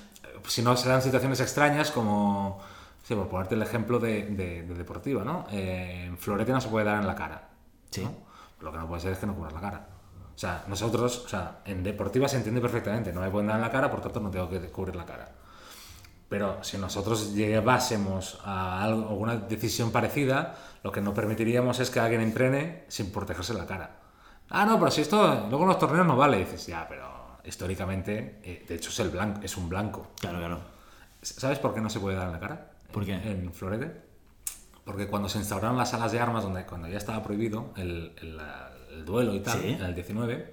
[0.51, 2.61] si no, serán situaciones extrañas como,
[3.03, 5.47] sí, por ponerte el ejemplo de, de- de deportiva, ¿no?
[5.51, 7.49] Eh, florete no se puede dar en la cara.
[7.91, 8.03] Sí.
[8.05, 8.13] ¿no?
[8.61, 9.87] Lo que no puede ser es que no cubras la cara.
[10.35, 13.63] O sea, nosotros, o sea, en deportiva se entiende perfectamente, no me pueden dar en
[13.63, 15.29] la cara, por tanto no tengo que cubrir la cara.
[16.29, 22.21] Pero si nosotros llevásemos a alguna decisión parecida, lo que no permitiríamos es que alguien
[22.21, 23.97] entrene sin protegerse la cara.
[24.49, 26.37] Ah, no, pero si esto luego en los torneos no vale.
[26.39, 27.10] Y dices, ya, pero
[27.45, 30.09] históricamente, eh, de hecho es, el blanco, es un blanco.
[30.21, 30.61] Claro, claro.
[31.23, 32.71] ¿Sabes por qué no se puede dar en la cara?
[32.93, 33.15] ¿Por qué?
[33.15, 34.09] En Florete.
[34.85, 38.41] Porque cuando se instauraron las salas de armas, donde cuando ya estaba prohibido el, el-
[38.93, 39.69] el duelo y tal, Sí.
[39.69, 40.53] en el 19,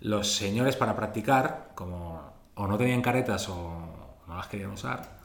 [0.00, 5.18] los señores para practicar, como o no tenían caretas o no las querían usar,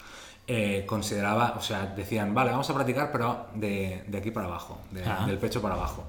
[0.47, 4.79] eh, consideraba, o sea, decían, vale, vamos a practicar, pero de, de aquí para abajo,
[4.91, 5.25] de- Ah.
[5.25, 6.03] del pecho para abajo.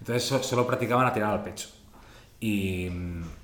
[0.00, 1.68] Entonces so- solo practicaban a tirar al pecho.
[2.44, 2.88] Y,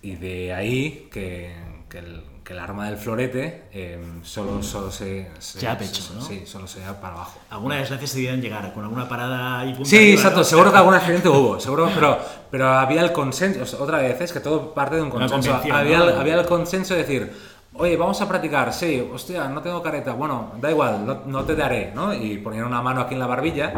[0.03, 1.55] y de ahí que,
[1.88, 6.14] que el, que el arma del florete eh, solo, solo se, se- Sea pecho, se-
[6.14, 6.20] ¿no?
[6.20, 7.38] Sí, solo sea para abajo.
[7.51, 10.44] Alguna desgracia se debían llegar con alguna parada y punta Sí, arriba, exacto, ¿no?
[10.44, 12.18] seguro que algún accidente hubo, seguro, pero,
[12.51, 15.55] pero había el consenso, otra vez, es que todo parte de un consenso.
[15.72, 16.05] Había, ¿no?
[16.18, 17.32] había el consenso de decir,
[17.80, 21.54] Oye, vamos a practicar, sí, hostia, no tengo careta, bueno, da igual, no, no te
[21.54, 22.12] daré, ¿no?
[22.12, 23.72] Y ponían una mano aquí en la barbilla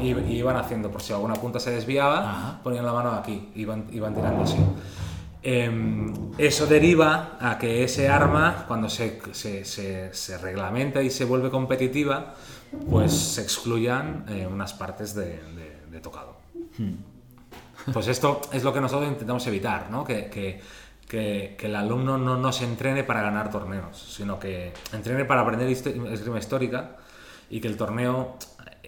[0.00, 2.60] y, y iban haciendo, por si alguna punta se desviaba, Ajá.
[2.62, 4.56] ponían la mano aquí, iban, iban tirando así.
[5.42, 11.26] Em, eso deriva a que ese arma, cuando se, se, se- se reglamenta y se
[11.26, 12.34] vuelve competitiva,
[12.88, 16.36] pues se excluyan eh, unas partes de, de- de tocado.
[17.92, 20.04] Pues esto es lo que nosotros intentamos evitar, ¿no?
[20.04, 20.60] Que, que-
[21.12, 25.42] que- que el alumno no, no se entrene para ganar torneos, sino que entrene para
[25.42, 26.96] aprender esgrima histórica
[27.50, 28.38] y que el torneo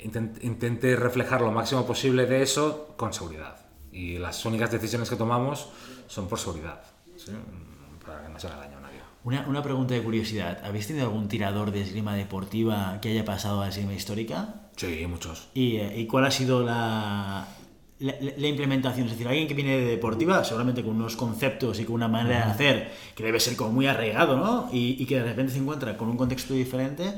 [0.03, 3.57] inten- intente reflejar lo máximo posible de eso con seguridad.
[3.93, 5.68] Y las únicas decisiones que tomamos
[6.07, 6.81] son por seguridad,
[7.14, 7.33] ¿sí?
[8.07, 9.01] para que no se haga daño a nadie.
[9.22, 10.64] Una, una pregunta de curiosidad.
[10.64, 14.62] ¿Habéis tenido algún tirador de esgrima deportiva que haya pasado a esgrima histórica?
[14.77, 15.49] Sí, muchos.
[15.53, 17.47] ¿Y, eh, y cuál ha sido la,
[18.05, 19.07] la, la implementación?
[19.07, 22.36] Es decir, alguien que viene de deportiva, seguramente con unos conceptos y con una manera
[22.46, 24.68] de hacer que debe ser como muy arraigado, ¿no?
[24.72, 27.14] Y, y que de repente se encuentra con un contexto diferente.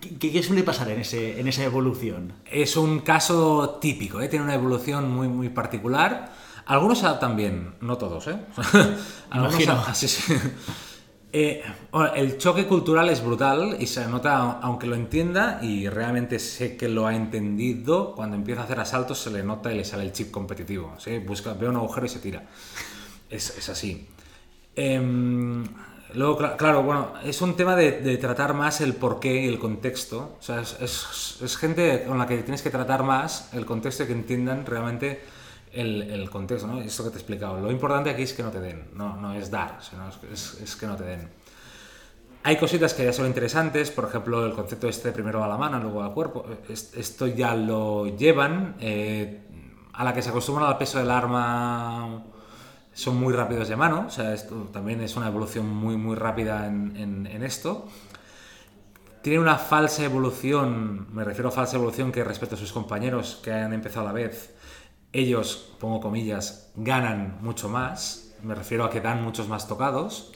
[0.00, 2.32] ¿Qué, qué- qué suele pasar en, ese, en esa evolución?
[2.50, 4.28] Es un caso típico, ¿eh?
[4.28, 6.32] tiene una evolución muy, muy particular.
[6.66, 8.36] Algunos se adaptan bien, no todos, ¿eh?
[9.30, 9.84] Algunos Imagino.
[9.94, 10.34] se- sí, sí.
[11.32, 11.62] Eh,
[12.16, 16.88] el choque cultural es brutal y se nota, aunque lo entienda, y realmente sé que
[16.88, 20.12] lo ha entendido, cuando empieza a hacer asaltos se le nota y le sale el
[20.12, 20.94] chip competitivo.
[20.98, 21.18] ¿sí?
[21.18, 22.42] Busca, ve un agujero y se tira.
[23.28, 24.08] Es, así.
[24.74, 25.64] Em,
[26.14, 30.36] luego, cla- claro, bueno, es un tema de, tratar más el porqué y el contexto.
[30.40, 34.02] O sea, es, es- es gente con la que tienes que tratar más el contexto
[34.02, 35.20] y que entiendan realmente
[35.72, 36.80] el, contexto, ¿no?
[36.80, 37.60] Esto que te he explicado.
[37.60, 40.96] Lo importante aquí es que no te den, no, es dar, sino es, que no
[40.96, 41.28] te den.
[42.42, 45.78] Hay cositas que ya son interesantes, por ejemplo, el concepto este primero a la mano,
[45.78, 46.46] luego al cuerpo.
[46.68, 48.76] Es- Esto ya lo llevan.
[48.80, 49.46] eh,
[49.92, 52.22] a la que se acostumbran al peso del arma
[52.94, 56.66] son muy rápidos de mano, o sea, esto también es una evolución muy, muy rápida
[56.66, 57.86] en, en- en esto.
[59.22, 63.52] Tiene una falsa evolución, me refiero a falsa evolución que respecto a sus compañeros que
[63.52, 64.54] han empezado a la vez,
[65.12, 70.32] ellos, pongo comillas, ganan mucho más, me refiero a que dan muchos más tocados,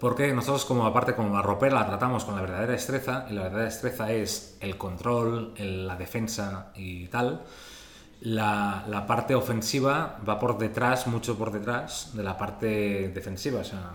[0.00, 3.42] porque nosotros como aparte como la ropera la tratamos con la verdadera destreza, y la
[3.44, 7.42] verdadera destreza es el control, el- la defensa y tal,
[8.20, 13.60] la, la parte ofensiva va por detrás, mucho por detrás de la parte defensiva.
[13.60, 13.90] O sea,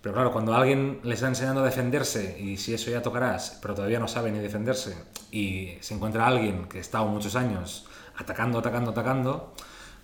[0.00, 3.74] pero claro, cuando alguien le está enseñando a defenderse y si eso ya tocarás, pero
[3.74, 4.96] todavía no sabe ni defenderse,
[5.30, 7.86] y se encuentra alguien que ha estado muchos años
[8.16, 9.54] atacando, atacando, atacando,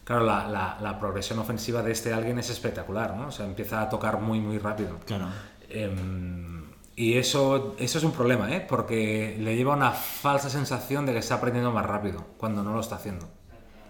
[0.05, 3.29] claro, la, la- la progresión ofensiva de este alguien es espectacular, ¿no?
[3.29, 4.99] O sea, empieza a tocar muy, muy rápido.
[5.07, 5.27] claro.
[5.71, 6.65] Em,
[6.97, 8.65] y eso, eso es un problema, ¿eh?
[8.69, 12.81] porque le lleva una falsa sensación de que está aprendiendo más rápido cuando no lo
[12.81, 13.29] está haciendo.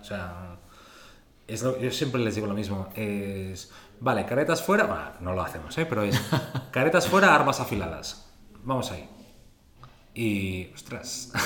[0.00, 0.56] O sea,
[1.46, 2.88] es lo- yo siempre les digo lo mismo.
[2.94, 5.86] Es, vale, caretas fuera, bueno, no lo hacemos, ¿eh?
[5.86, 6.20] pero es
[6.70, 8.26] caretas fuera, armas afiladas.
[8.62, 9.08] Vamos ahí.
[10.18, 11.30] Y, ostras.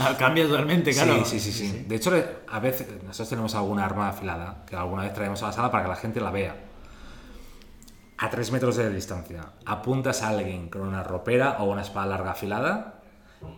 [0.00, 1.22] Ah, Cambia totalmente, claro.
[1.24, 1.84] Sí, sí, sí, sí.
[1.86, 2.12] De hecho,
[2.48, 5.82] a veces nosotros tenemos alguna arma afilada que alguna vez traemos a la sala para
[5.82, 6.56] que la gente la vea.
[8.16, 12.30] A tres metros de distancia, apuntas a alguien con una ropera o una espada larga
[12.30, 13.00] afilada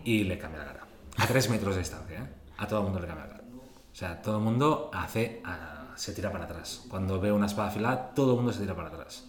[0.02, 0.86] y le cambia la cara.
[1.18, 2.28] A tres metros de distancia, ¿eh?
[2.58, 3.44] A todo el mundo le cambia la cara.
[3.92, 6.84] O sea, todo el mundo hace, ah, se tira para atrás.
[6.88, 9.24] Cuando ve una espada afilada, todo el mundo se tira para atrás.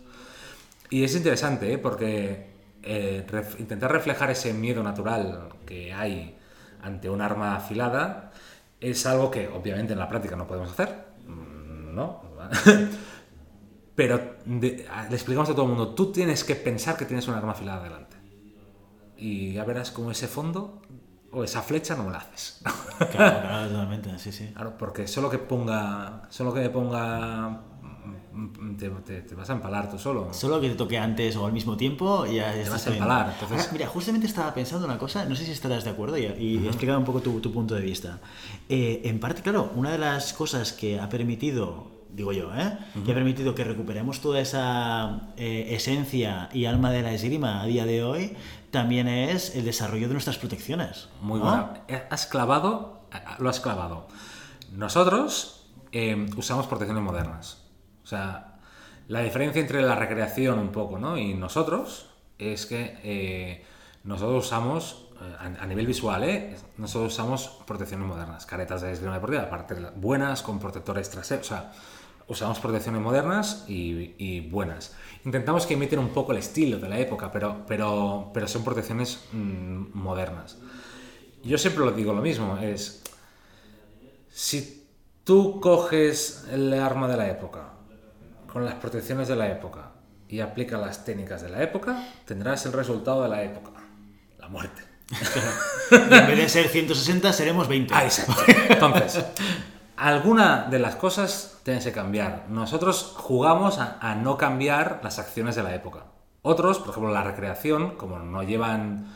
[0.90, 1.78] Y es interesante, ¿eh?
[1.78, 2.51] porque
[2.84, 6.38] eh, ref- intentar reflejar ese miedo natural que hay
[6.82, 8.32] ante un arma afilada
[8.80, 10.90] es algo que obviamente en la práctica no podemos hacer,
[11.28, 12.24] mm, ¿no?
[13.96, 17.36] Pero de- le explicamos a todo el mundo, tú tienes que pensar que tienes un
[17.36, 18.18] arma afilada delante.
[19.18, 20.82] Y ya verás cómo ese fondo
[21.32, 22.62] o esa flecha no me la haces.
[23.12, 24.52] Claro, claro, totalmente, sí, sí.
[24.54, 27.60] Claro, porque solo que ponga, solo que ponga, mm,
[28.78, 30.34] te, te- te vas a empalar tú solo.
[30.34, 33.32] Solo que te toque antes o al mismo tiempo y ya Te vas a empalar,
[33.34, 36.24] entonces- Ahora, mira, justamente estaba pensando una cosa, no sé si estarás de acuerdo y,
[36.26, 38.20] y he explicado un poco tu, tu punto de vista.
[38.70, 42.78] Eh, en parte, claro, una de las cosas que ha permitido, digo yo, ¿eh?
[43.06, 47.66] que ha permitido que recuperemos toda esa eh, esencia y alma de la esgrima a
[47.66, 48.36] día de hoy,
[48.72, 51.10] también es el desarrollo de nuestras protecciones.
[51.22, 51.46] Muy ¿no?
[51.46, 51.74] buena.
[52.10, 53.02] Has clavado,
[53.40, 54.08] lo has clavado.
[54.72, 57.61] Nosotros eh, usamos protecciones modernas.
[58.12, 58.60] Sea,
[59.08, 61.18] la diferencia entre la recreación un poco ¿no?
[61.18, 63.64] y nosotros es que eh,
[64.04, 66.58] nosotros usamos, eh, a, a nivel visual, ¿eh?
[66.76, 71.46] nosotros usamos protecciones modernas, caretas de esgrima deportiva, aparte buenas, con protectores traseros.
[71.46, 71.72] O sea,
[72.28, 74.94] usamos protecciones modernas y, y buenas.
[75.24, 79.24] Intentamos que imiten un poco el estilo de la época, pero, pero, pero son protecciones
[79.32, 80.58] mm, modernas.
[81.46, 83.04] Yo siempre lo digo lo mismo, es
[84.30, 84.86] si
[85.24, 87.72] tú coges el arma de la época,
[88.52, 89.92] con las protecciones de la época,
[90.32, 93.72] y aplica las técnicas de la época, tendrás el resultado de la época,
[94.40, 94.84] la muerte.
[95.92, 97.94] Y en vez de ser 160, seremos 20.
[97.94, 98.44] Ah, exacto.
[98.70, 99.26] Entonces,
[99.98, 102.46] alguna de las cosas tienes que cambiar.
[102.48, 106.06] Nosotros jugamos a, a no cambiar las acciones de la época.
[106.44, 109.08] Otros, por ejemplo, la recreación, como no llevan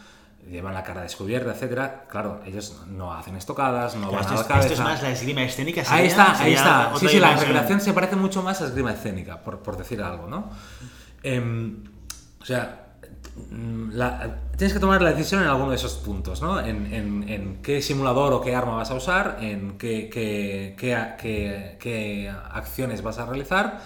[0.50, 4.42] llevan la cara descubierta, etcétera, claro, ellos no hacen estocadas, no Claro, van esto, a
[4.42, 4.68] la cabeza.
[4.68, 5.82] esto es más la esgrima escénica.
[5.82, 6.92] Ahí sería- está, ahí está.
[7.00, 10.28] Sí, sí, la recreación se parece mucho más a esgrima escénica, por, por decir algo,
[10.28, 10.50] ¿no?
[11.24, 11.84] Em,
[12.42, 12.86] o sea,
[13.52, 16.60] mm, la- tienes que tomar la decisión en alguno de esos puntos, ¿no?
[16.60, 21.78] En, en- en qué simulador o qué arma vas a usar, en qué, qué- qué-
[21.80, 23.82] qué acciones vas a realizar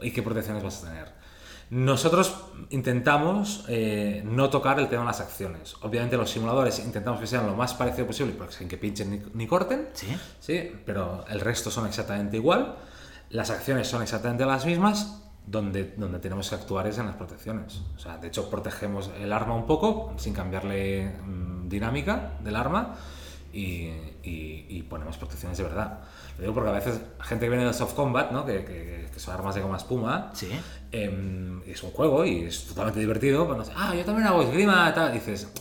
[0.00, 1.13] y qué protecciones vas a tener.
[1.74, 2.32] Nosotros
[2.70, 5.74] intentamos eh, no tocar el tema de las acciones.
[5.82, 9.20] Obviamente los simuladores intentamos que sean lo más parecido posible, porque sin que pinchen ni,
[9.34, 9.88] ni corten.
[9.92, 10.06] Sí.
[10.38, 12.76] Sí, pero el resto son exactamente igual.
[13.30, 15.20] Las acciones son exactamente las mismas.
[15.46, 17.82] Donde, donde tenemos que actuar es en las protecciones.
[17.96, 22.94] O sea, de hecho, protegemos el arma un poco sin cambiarle mm, dinámica del arma
[23.52, 23.88] y,
[24.22, 25.98] y- y ponemos protecciones de verdad.
[26.36, 28.44] Lo digo porque a veces gente que viene del soft combat, ¿no?
[28.44, 30.48] que, que- que son armas de goma espuma, Sí.
[30.90, 33.44] Em, es un juego y es totalmente divertido.
[33.44, 35.10] Pero no sé, ah, yo también hago esgrima, tal.
[35.10, 35.52] Y dices,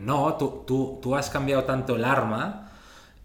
[0.00, 2.70] no, tú, tú, tú has cambiado tanto el arma,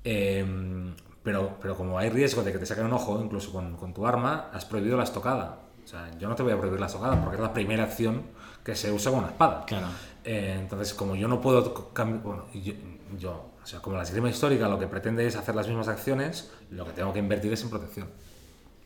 [0.03, 0.93] em,
[1.24, 4.05] pero, pero como hay riesgo de que te saquen un ojo, incluso con, con tu
[4.08, 5.60] arma, has prohibido la estocada.
[5.84, 8.24] O sea, yo no te voy a prohibir la estocada porque es la primera acción
[8.64, 9.64] que se usa con una espada.
[9.66, 9.88] Claro.
[10.26, 12.74] Eh, entonces, como yo no puedo cambiar, bueno, yo,
[13.18, 16.49] yo- o sea, como la esgrima histórica lo que pretende es hacer las mismas acciones,
[16.72, 18.07] lo que tengo que invertir es en protección,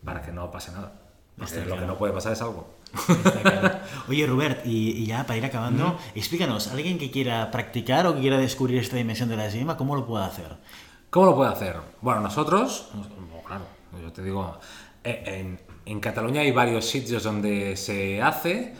[0.04, 0.94] para que no pase nada.
[1.36, 2.68] Porque Está lo que no puede pasar es algo.
[3.42, 3.78] Claro.
[4.08, 8.22] Oye, Robert, y, y ya para ir acabando, explícanos, alguien que quiera practicar o que
[8.22, 10.56] quiera descubrir esta dimensión de la esgrima, ¿cómo lo puede hacer?
[11.10, 11.76] ¿Cómo lo puede hacer?
[12.00, 13.64] Bueno, nosotros, bueno, claro,
[14.02, 14.58] yo te digo,
[15.04, 18.74] eh, en, en Cataluña hay varios sitios donde se hace.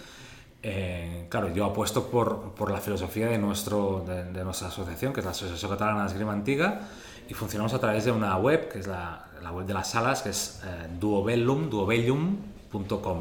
[0.62, 5.20] Eh, claro, yo apuesto por, por la filosofía de, nuestro, de, de nuestra asociación, que
[5.20, 6.80] es la Asociación Catalana de Esgrima Antiga,
[7.28, 10.22] y funcionamos a través de una web, que es la, la web de las salas,
[10.22, 13.18] que es eh, duobellum, duobellum.com.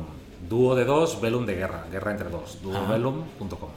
[0.50, 3.70] Duo de dos, bellum de guerra, guerra entre dos, duobellum.com.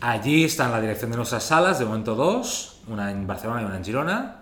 [0.00, 3.76] Allí está la dirección de nuestras salas, de momento dos, una en Barcelona y una
[3.76, 4.34] en Girona.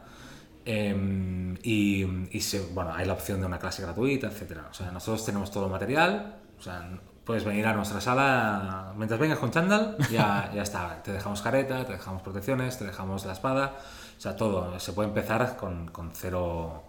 [0.65, 4.59] Em, y y se- bueno, hay la opción de una clase gratuita, etc.
[4.71, 6.37] O sea, nosotros tenemos todo el material.
[6.59, 6.89] O sea,
[7.27, 11.03] puedes venir a nuestra sala mientras vengas con chándal, ya, ya está.
[11.03, 13.75] Te dejamos careta, te dejamos protecciones, te dejamos la espada.
[14.17, 14.79] O sea, todo.
[14.79, 16.85] Se puede empezar con, con cero,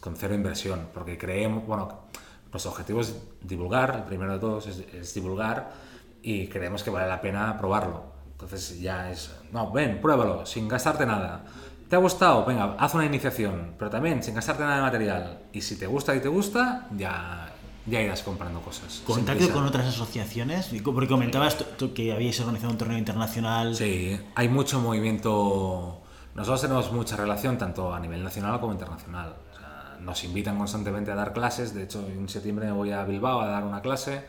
[0.00, 2.02] con cero inversión, porque creemos, bueno,
[2.52, 5.72] nuestro objetivo es divulgar, el primero de todos es, es divulgar
[6.22, 8.04] y creemos que vale la pena probarlo.
[8.30, 11.44] Entonces ya es, no, ven, pruébalo, sin gastarte nada.
[11.88, 12.44] ¿Te ha gustado?
[12.44, 15.42] Venga, haz una iniciación, pero también sin gastarte nada de material.
[15.52, 17.51] Y si te gusta y te gusta, ya,
[17.86, 19.02] ya irás comprando cosas.
[19.06, 20.70] ¿Contacto con otras asociaciones?
[20.84, 23.74] Porque comentabas tú- que habíais organizado un torneo internacional.
[23.76, 26.00] Sí, hay mucho movimiento.
[26.34, 29.34] Nosotros tenemos mucha relación tanto a nivel nacional como internacional.
[29.52, 31.74] O sea, nos invitan constantemente a dar clases.
[31.74, 34.24] De hecho, en septiembre me voy a Bilbao a dar una clase.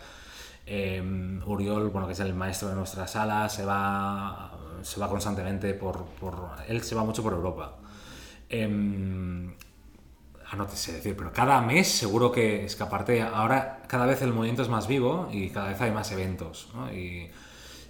[0.66, 4.51] Eh, Uriol, bueno, que es el maestro de nuestra sala, se va,
[4.82, 7.76] se va constantemente por, por- Él se va mucho por Europa.
[8.49, 9.54] Em,
[10.54, 14.06] ah, no te sé decir, pero cada mes seguro que es que aparte ahora cada
[14.06, 16.91] vez el movimiento es más vivo y cada vez hay más eventos, ¿no?
[16.93, 17.30] Y,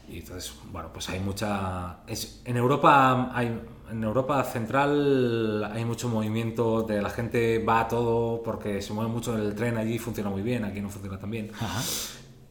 [0.09, 1.97] y entonces, bueno, pues hay mucha...
[2.07, 3.59] es- en Europa hay...
[3.91, 9.11] En Europa Central hay mucho movimiento de la gente va a todo porque se mueve
[9.11, 11.51] mucho el tren allí funciona muy bien, aquí no funciona tan bien.
[11.59, 11.81] Ajá.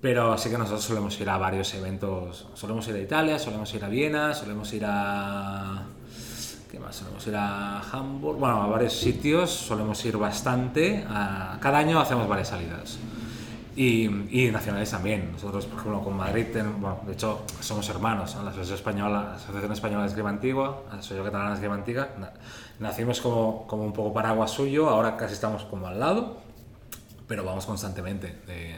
[0.00, 2.48] Pero sí que nosotros solemos ir a varios eventos.
[2.54, 5.86] Solemos ir a Italia, solemos ir a Viena, solemos ir a.
[6.72, 6.96] ¿Qué más?
[6.96, 8.38] Solemos ir a Hamburg.
[8.38, 11.04] Bueno, a varios sitios solemos ir bastante.
[11.08, 12.98] a- Cada año hacemos varias salidas.
[13.76, 14.06] Y,
[14.46, 15.32] y nacionales también.
[15.32, 18.34] Nosotros, por ejemplo, con Madrid, ten- bueno, de hecho, somos hermanos.
[18.36, 18.42] ¿no?
[18.42, 22.08] La Asociación Española, la Asociación Española de Esgrima Antigua, la Asociación Catalana de Esgrima Antigua.
[22.18, 22.32] na-
[22.80, 26.40] Nacimos como, como un poco paraguas suyo, ahora casi estamos como al lado
[27.28, 28.76] pero vamos constantemente de-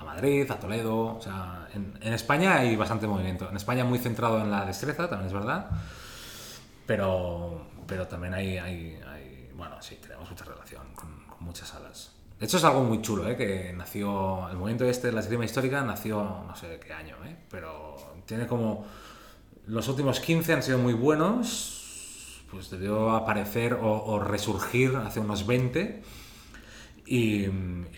[0.00, 1.16] a Madrid, a Toledo.
[1.18, 3.48] O sea, en, en España hay bastante movimiento.
[3.48, 5.66] En España muy centrado en la destreza, también es verdad.
[6.86, 12.12] Pero, pero también hay, hay, hay- bueno, sí, tenemos mucha relación con, con muchas salas.
[12.38, 13.36] De hecho es algo muy chulo, ¿eh?
[13.36, 17.16] que nació, el movimiento este de la esgrima histórica nació no sé de qué año,
[17.24, 17.34] ¿eh?
[17.50, 18.84] pero tiene como,
[19.66, 25.46] los últimos 15 han sido muy buenos, pues debió aparecer o, o resurgir hace unos
[25.46, 26.02] 20
[27.06, 27.50] y, y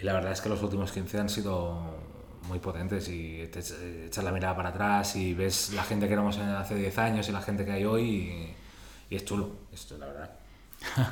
[0.03, 1.97] la verdad es que los últimos 15 han sido
[2.45, 6.13] muy potentes y te ech- echas la mirada para atrás y ves la gente que
[6.13, 8.55] éramos hace 10 años y la gente que hay hoy y,
[9.11, 10.31] y es chulo, esto la verdad.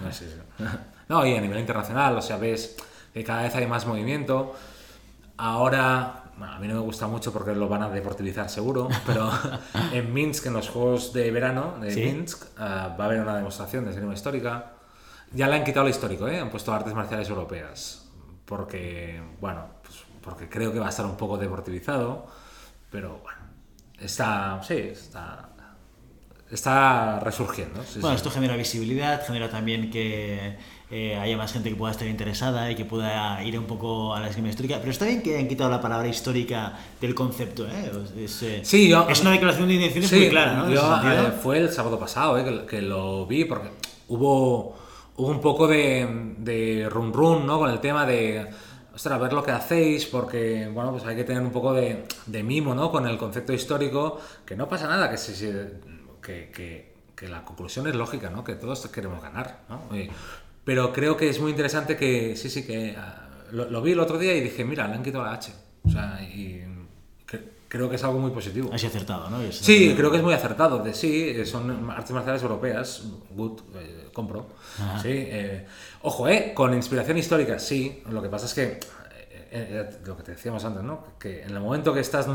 [0.03, 0.27] No, sí.
[1.09, 2.77] No, y a nivel internacional, o sea, ves
[3.15, 4.57] que cada vez hay más movimiento.
[5.37, 9.31] Ahora a mí no me gusta mucho porque lo van a deportivizar seguro, pero
[9.93, 13.85] en Minsk, en los Juegos de Verano de Minsk, eh, va a haber una demostración
[13.85, 14.73] de esgrima histórica.
[15.33, 16.41] Ya le han quitado lo histórico, ¿eh?
[16.41, 18.09] han puesto artes marciales europeas,
[18.45, 22.27] porque, bueno, pues porque creo que va a estar un poco deportivizado,
[22.91, 23.39] pero bueno,
[23.99, 25.51] está, sí, está,
[26.51, 27.83] está resurgiendo.
[28.01, 30.57] bueno, esto genera visibilidad, genera también que
[30.91, 34.21] eh, haya más gente que pueda estar interesada y que pueda ir un poco a
[34.21, 34.77] la esgrima histórica.
[34.79, 37.67] Pero está bien que hayan quitado la palabra histórica del concepto.
[37.67, 37.91] ¿eh?
[38.25, 40.55] Es, eh, sí, es una declaración de intenciones muy clara.
[40.55, 40.71] ¿no?
[40.71, 43.71] Yo, fue el sábado pasado que, que, lo vi porque
[44.09, 44.77] hubo,
[45.17, 47.59] hubo un poco de, de run run ¿no?
[47.59, 48.47] con el tema de
[48.95, 52.43] ostras, ver lo que hacéis, porque, bueno, pues hay que tener un poco de, de
[52.43, 52.91] mimo, ¿no?
[52.91, 55.35] Con el concepto histórico, que no pasa nada, que, si,
[56.27, 58.43] que, que, que, la conclusión es lógica, ¿no?
[58.43, 59.83] Que todos queremos ganar, ¿no?
[60.65, 64.19] Pero creo que es muy interesante que, sí, sí, que ah, lo, vi el otro
[64.19, 65.53] día y dije, mira, le han quitado la H.
[65.85, 66.65] O sea, y
[67.69, 68.71] creo que es algo muy positivo.
[68.73, 69.41] Así acertado, ¿no?
[69.53, 70.83] sí, creo que es muy acertado.
[70.83, 74.49] De, sí, son artes marciales europeas, good, eh, compro.
[75.01, 75.67] Sí, eh,
[76.03, 78.03] ojo, eh, con inspiración histórica, sí.
[78.11, 78.81] Lo que pasa es que,
[79.53, 81.05] eh, lo que te decíamos antes, ¿no?
[81.19, 82.27] Que en el momento que estás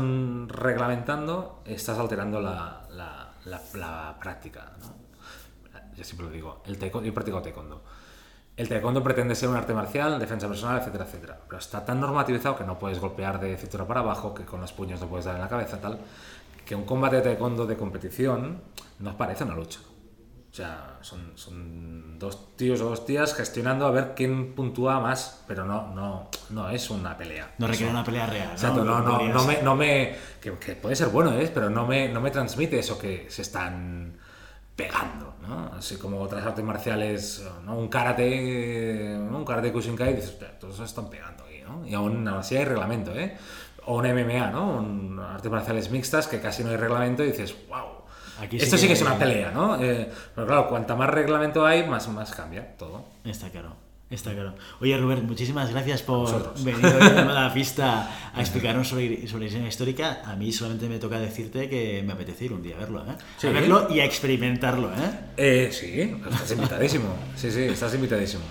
[0.48, 4.94] reglamentando, estás alterando la, la, la, práctica, ¿no?
[5.94, 7.82] Yo siempre lo digo, el taekwondo, practico taekwondo.
[8.56, 11.40] El taekwondo pretende ser un arte marcial, defensa personal, etcétera, etcétera.
[11.46, 14.72] Pero está tan normativizado que no puedes golpear de cintura para abajo, que con los
[14.72, 15.98] puños no puedes dar en la cabeza, tal,
[16.64, 18.62] que un combate de taekwondo de competición
[19.00, 19.80] nos parece una lucha.
[20.50, 21.32] O sea, son
[22.22, 26.70] dos tíos o dos tías gestionando a ver quién puntúa más, pero no, no, no
[26.70, 27.52] es una pelea.
[27.58, 28.52] No requiere una pelea real.
[28.52, 31.50] Exacto, no, no, no, me, no me que, puede ser bueno, ¿eh?
[31.52, 34.16] pero no me, no me transmite eso que se están
[34.76, 35.72] pegando, ¿no?
[35.76, 37.76] Así como otras artes marciales, ¿no?
[37.76, 39.38] Un karate, ¿no?
[39.38, 41.86] un karate Kushinkai, dices, todos se están pegando aquí, ¿no?
[41.86, 43.36] Y aún así hay reglamento, ¿eh?
[43.84, 44.78] O un MMA, ¿no?
[44.78, 48.01] Un, artes marciales mixtas que casi no hay reglamento y dices, wow.
[48.40, 49.82] Aquí Esto sí que, es una pelea, ¿no?
[49.82, 53.04] Eh, pero claro, cuanta más reglamento hay, más, más cambia todo.
[53.24, 53.76] Está claro.
[54.12, 54.54] Está claro.
[54.80, 59.66] Oye, Robert, muchísimas gracias por venir hoy a la pista a explicarnos sobre, sobre diseño
[59.66, 60.20] histórica.
[60.26, 63.46] A mí solamente me toca decirte que me apetece ir un día a verlo, ¿eh?
[63.46, 65.20] A verlo y a experimentarlo, ¿eh?
[65.38, 67.14] eh sí, estás invitadísimo.
[67.36, 68.42] Sí, sí, estás invitadísimo.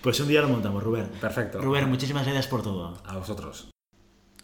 [0.00, 1.10] Pues un día lo montamos, Robert.
[1.20, 1.60] Perfecto.
[1.60, 2.96] Robert, muchísimas gracias por todo.
[3.04, 3.68] A vosotros.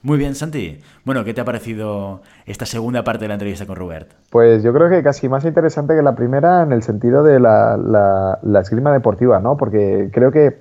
[0.06, 0.78] Muy bien, Santi.
[1.04, 4.08] Bueno, ¿qué te ha parecido esta segunda parte de la entrevista con Robert?
[4.30, 7.76] Pues yo creo que casi más interesante que la primera en el sentido de la,
[7.76, 9.56] la, esgrima deportiva, ¿no?
[9.56, 10.58] Porque creo que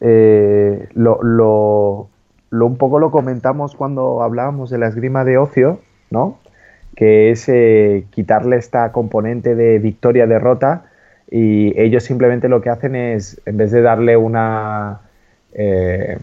[0.00, 2.10] eh, lo,
[2.50, 6.38] un poco lo comentamos cuando hablábamos de la esgrima de ocio, ¿no?
[6.94, 10.84] Que es eh, quitarle esta componente de victoria-derrota
[11.30, 15.00] y ellos simplemente lo que hacen es, en vez de darle una...
[15.54, 16.18] Eh,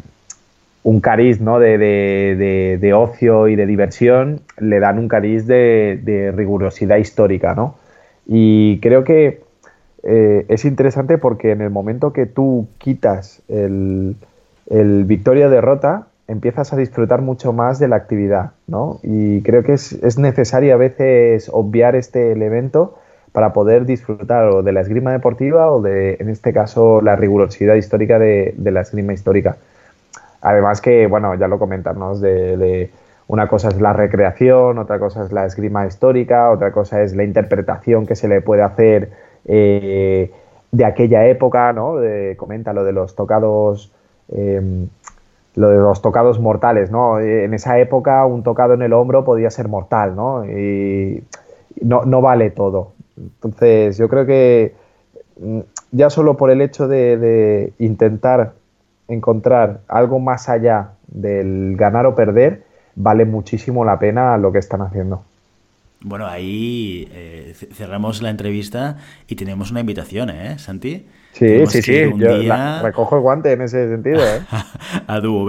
[0.84, 1.60] un cariz ¿no?
[1.60, 7.56] de, ocio y de diversión, le dan un cariz de, rigurosidad histórica.
[7.56, 7.76] ¿no?
[8.28, 9.42] Y creo que
[10.04, 14.16] eh, es interesante porque en el momento que tú quitas el,
[14.70, 18.52] victoria-derrota, empiezas a disfrutar mucho más de la actividad.
[18.68, 19.00] ¿no?
[19.04, 22.98] Y creo que es, es necesario a veces obviar este elemento
[23.32, 27.76] para poder disfrutar o de la esgrima deportiva o de, en este caso, la rigurosidad
[27.76, 29.58] histórica de la esgrima histórica.
[30.44, 32.92] Además que, bueno, ya lo comentamos, de,
[33.28, 37.24] una cosa es la recreación, otra cosa es la esgrima histórica, otra cosa es la
[37.24, 39.10] interpretación que se le puede hacer
[39.46, 40.32] eh,
[40.70, 41.96] de aquella época, ¿no?
[42.36, 43.94] comenta lo de los tocados,
[44.34, 44.90] em,
[45.56, 47.22] lo de los tocados mortales, ¿no?
[47.22, 50.46] En esa época un tocado en el hombro podía ser mortal, ¿no?
[50.46, 51.24] Y
[51.82, 52.92] no, no vale todo.
[53.18, 54.74] Entonces yo creo que
[55.40, 55.60] mm,
[55.92, 58.54] ya solo por el hecho de intentar
[59.08, 62.64] encontrar algo más allá del ganar o perder,
[62.96, 65.24] vale muchísimo la pena lo que están haciendo.
[66.02, 68.98] Bueno, ahí eh, cerramos la entrevista
[69.28, 71.08] y tenemos una invitación, ¿eh, Santi?
[71.34, 72.12] Sí, sí, sí.
[72.16, 74.24] Yo recojo el guante en ese sentido.
[74.24, 74.42] ¿eh?
[75.08, 75.44] a Duo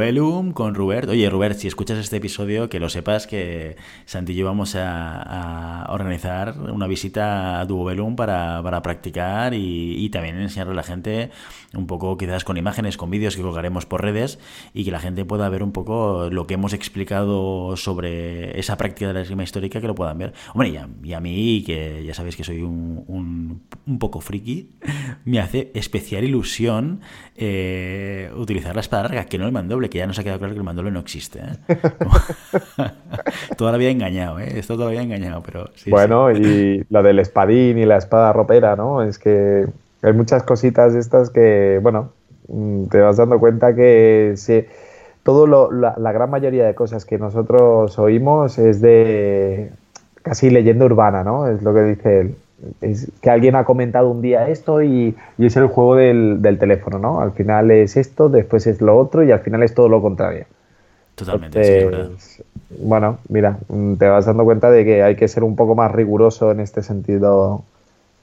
[0.55, 1.11] con Rubert.
[1.11, 3.77] Oye, Rubert, si escuchas este episodio, que lo sepas que
[4.07, 7.85] Santi y yo vamos a, organizar una visita a Duo
[8.17, 11.31] para, para practicar y, también enseñarle a la gente
[11.75, 14.39] un poco, quizás con imágenes, con vídeos que colgaremos por redes
[14.73, 19.09] y que la gente pueda ver un poco lo que hemos explicado sobre esa práctica
[19.09, 20.33] de la esgrima histórica, que lo puedan ver.
[20.55, 24.21] Hombre, y a, y a mí, que ya sabéis que soy un, un, un poco
[24.21, 24.71] friki,
[25.25, 27.01] me hace especial ilusión
[27.37, 30.55] eh, utilizar la espada larga, que no el mandoble, que ya nos ha quedado claro
[30.55, 31.41] que el mandoble no existe.
[31.41, 31.77] ¿eh?
[33.59, 34.59] todavía engañado, ¿eh?
[34.59, 39.03] Esto todavía engañado, pero Bueno, y lo del espadín y la espada ropera, ¿no?
[39.03, 39.67] Es que
[40.03, 42.13] hay muchas cositas estas que, bueno,
[42.49, 44.35] mm, te vas dando cuenta que
[45.25, 49.71] todo lo, la, la, gran mayoría de cosas que nosotros oímos es de
[50.23, 51.49] casi leyenda urbana, ¿no?
[51.49, 52.37] Es lo que dice él.
[52.81, 56.59] Es que alguien ha comentado un día esto y, y es el juego del, del,
[56.59, 57.21] teléfono, ¿no?
[57.21, 60.47] Al final es esto, después es lo otro y al final es todo lo contrario.
[61.15, 62.87] Totalmente, Entonces, sí, es verdad.
[62.87, 63.59] Bueno, mira,
[63.99, 66.83] te vas dando cuenta de que hay que ser un poco más riguroso en este
[66.83, 67.63] sentido,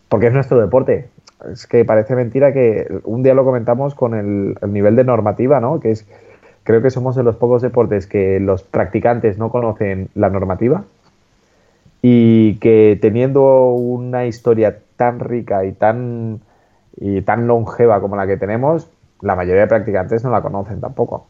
[0.10, 1.08] porque es nuestro deporte.
[1.52, 5.60] Es que parece mentira que un día lo comentamos con el, el nivel de normativa,
[5.60, 5.80] ¿no?
[5.80, 6.06] Que es
[6.64, 10.84] creo que somos de los pocos deportes que los practicantes no conocen la normativa
[12.02, 16.42] y que teniendo una historia tan rica y tan,
[16.98, 18.88] y tan longeva como la que tenemos,
[19.22, 21.28] la mayoría de practicantes no la conocen tampoco.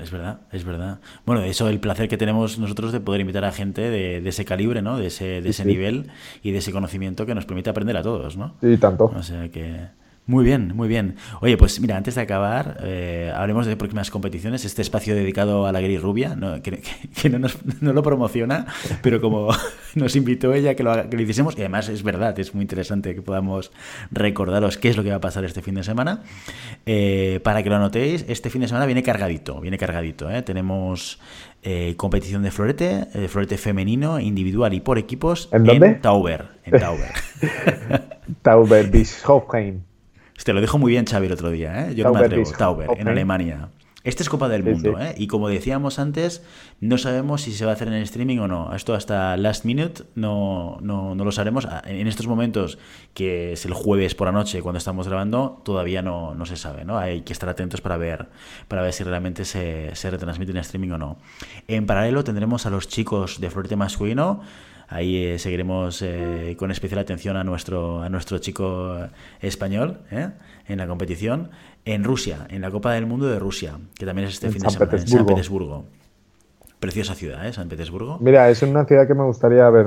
[0.00, 0.98] Es verdad, es verdad.
[1.26, 4.46] Bueno, eso, el placer que tenemos nosotros de poder invitar a gente de, de ese
[4.46, 4.96] calibre, ¿no?
[4.96, 5.68] De ese, de ese sí.
[5.68, 6.10] nivel
[6.42, 8.54] y de ese conocimiento que nos permite aprender a todos, ¿no?
[8.62, 9.12] Y tanto.
[9.14, 9.88] O sea que...
[10.26, 11.16] Muy bien, muy bien.
[11.42, 14.64] Oye, pues mira, antes de acabar, eh, hablemos de próximas competiciones.
[14.64, 16.62] Este espacio dedicado a la gris rubia, ¿no?
[16.62, 16.80] que,
[17.28, 18.66] no, nos, no, lo promociona,
[19.02, 19.50] pero como
[19.94, 23.14] nos invitó ella que lo, que lo hiciésemos, y además es verdad, es muy interesante
[23.14, 23.70] que podamos
[24.10, 26.22] recordaros qué es lo que va a pasar este fin de semana.
[26.86, 30.30] Eh, para que lo anotéis, este fin de semana viene cargadito, viene cargadito.
[30.30, 30.40] ¿eh?
[30.40, 31.20] Tenemos
[31.62, 35.86] eh, competición de florete, eh, florete femenino, individual y por equipos en, dónde?
[35.88, 36.46] en Tauber.
[36.64, 37.12] En Tauber,
[38.42, 39.82] Tauber Bischofheim.
[40.42, 41.94] Te lo dijo muy bien Xavi el otro día, ¿eh?
[41.94, 42.58] Yo Tauber, no me atrevo.
[42.58, 43.02] Tauber, okay.
[43.02, 43.68] en Alemania.
[44.04, 45.02] Este es Copa del Mundo, sí.
[45.02, 45.14] ¿eh?
[45.16, 46.42] Y como decíamos antes,
[46.78, 48.74] no sabemos si se va a hacer en streaming o no.
[48.74, 51.64] Esto hasta last minute no, no, no lo sabremos.
[51.64, 52.76] Ah, En estos momentos,
[53.14, 56.84] que es el jueves por la noche cuando estamos grabando, todavía no, no se sabe,
[56.84, 56.98] ¿no?
[56.98, 58.26] Hay que estar atentos para ver,
[58.68, 61.16] para ver si realmente se, se retransmite en streaming o no.
[61.66, 64.42] En paralelo tendremos a los chicos de florete masculino
[64.88, 68.96] ahí eh, seguiremos eh, con especial atención a nuestro, a nuestro chico
[69.40, 70.30] español ¿eh?
[70.66, 71.50] en la competición.
[71.86, 74.62] En Rusia, en la Copa del Mundo de Rusia, que también es este en fin
[74.62, 75.12] San de semana, Petersburgo.
[75.12, 75.84] en San Petersburgo.
[76.80, 77.52] Preciosa ciudad, ¿eh?
[77.52, 78.18] San Petersburgo.
[78.20, 79.86] Mira, es una ciudad que me gustaría ver.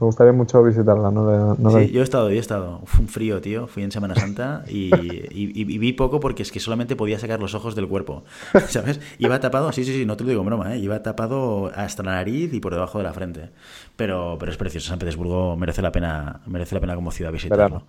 [0.00, 1.10] Me gustaría mucho visitarla.
[1.10, 2.80] No, no sí, yo he estado, yo he estado.
[2.86, 3.66] Fue un frío, tío.
[3.66, 7.38] Fui en Semana Santa y, y, y, vi poco porque es que solamente podía sacar
[7.38, 8.24] los ojos del cuerpo.
[8.68, 8.98] ¿Sabes?
[9.18, 10.78] Iba tapado, sí, sí, sí, no te lo digo en broma, ¿eh?
[10.78, 13.50] Iba tapado hasta la nariz y por debajo de la frente.
[13.96, 14.88] Pero, pero es precioso.
[14.88, 17.64] San Petersburgo merece la pena, merece la pena como ciudad visitarlo.
[17.64, 17.86] Verano.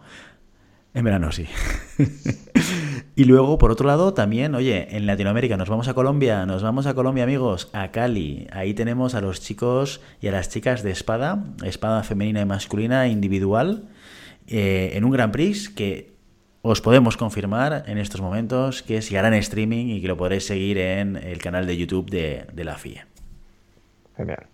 [0.93, 1.47] En verano, sí.
[3.15, 6.85] y luego, por otro lado, también, oye, en Latinoamérica nos vamos a Colombia, nos vamos
[6.85, 8.47] a Colombia, amigos, a Cali.
[8.51, 13.07] Ahí tenemos a los chicos y a las chicas de espada, espada femenina y masculina
[13.07, 13.89] individual,
[14.47, 16.11] eh, en un Grand Prix que
[16.61, 20.45] os podemos confirmar en estos momentos que se hará en streaming y que lo podréis
[20.45, 23.03] seguir en el canal de YouTube de, de la FIE.
[24.15, 24.47] Genial.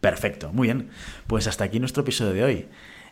[0.00, 0.90] Perfecto, muy bien.
[1.26, 2.66] Pues hasta aquí nuestro episodio de hoy.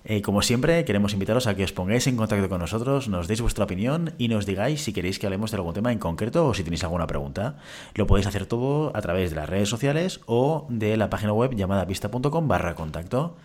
[0.04, 3.42] Eh, como siempre, queremos invitaros a que os pongáis en contacto con nosotros, nos deis
[3.42, 6.54] vuestra opinión y nos digáis si queréis que hablemos de algún tema en concreto o
[6.54, 7.56] si tenéis alguna pregunta.
[7.94, 11.54] Lo podéis hacer todo a través de las redes sociales o de la página web
[11.54, 13.36] llamada pista.com barra contacto.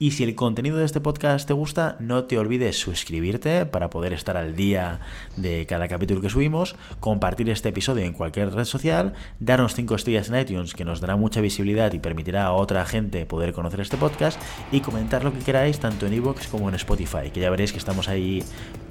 [0.00, 4.12] Y si el contenido de este podcast te gusta, no te olvides suscribirte para poder
[4.12, 5.00] estar al día
[5.36, 10.28] de cada capítulo que subimos, compartir este episodio en cualquier red social, darnos 5 estrellas
[10.28, 13.96] en iTunes que nos dará mucha visibilidad y permitirá a otra gente poder conocer este
[13.96, 14.40] podcast
[14.70, 17.78] y comentar lo que queráis tanto en iVoox como en Spotify, que ya veréis que
[17.78, 18.44] estamos ahí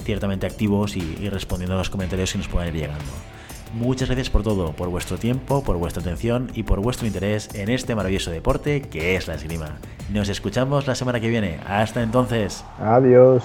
[0.03, 3.05] ciertamente activos y, y respondiendo a los comentarios que nos puedan ir llegando.
[3.73, 7.69] Muchas gracias por todo, por vuestro tiempo, por vuestra atención y por vuestro interés en
[7.69, 9.77] este maravilloso deporte que es la esgrima.
[10.11, 11.59] Nos escuchamos la semana que viene.
[11.67, 12.63] Hasta entonces.
[12.79, 13.43] Adiós.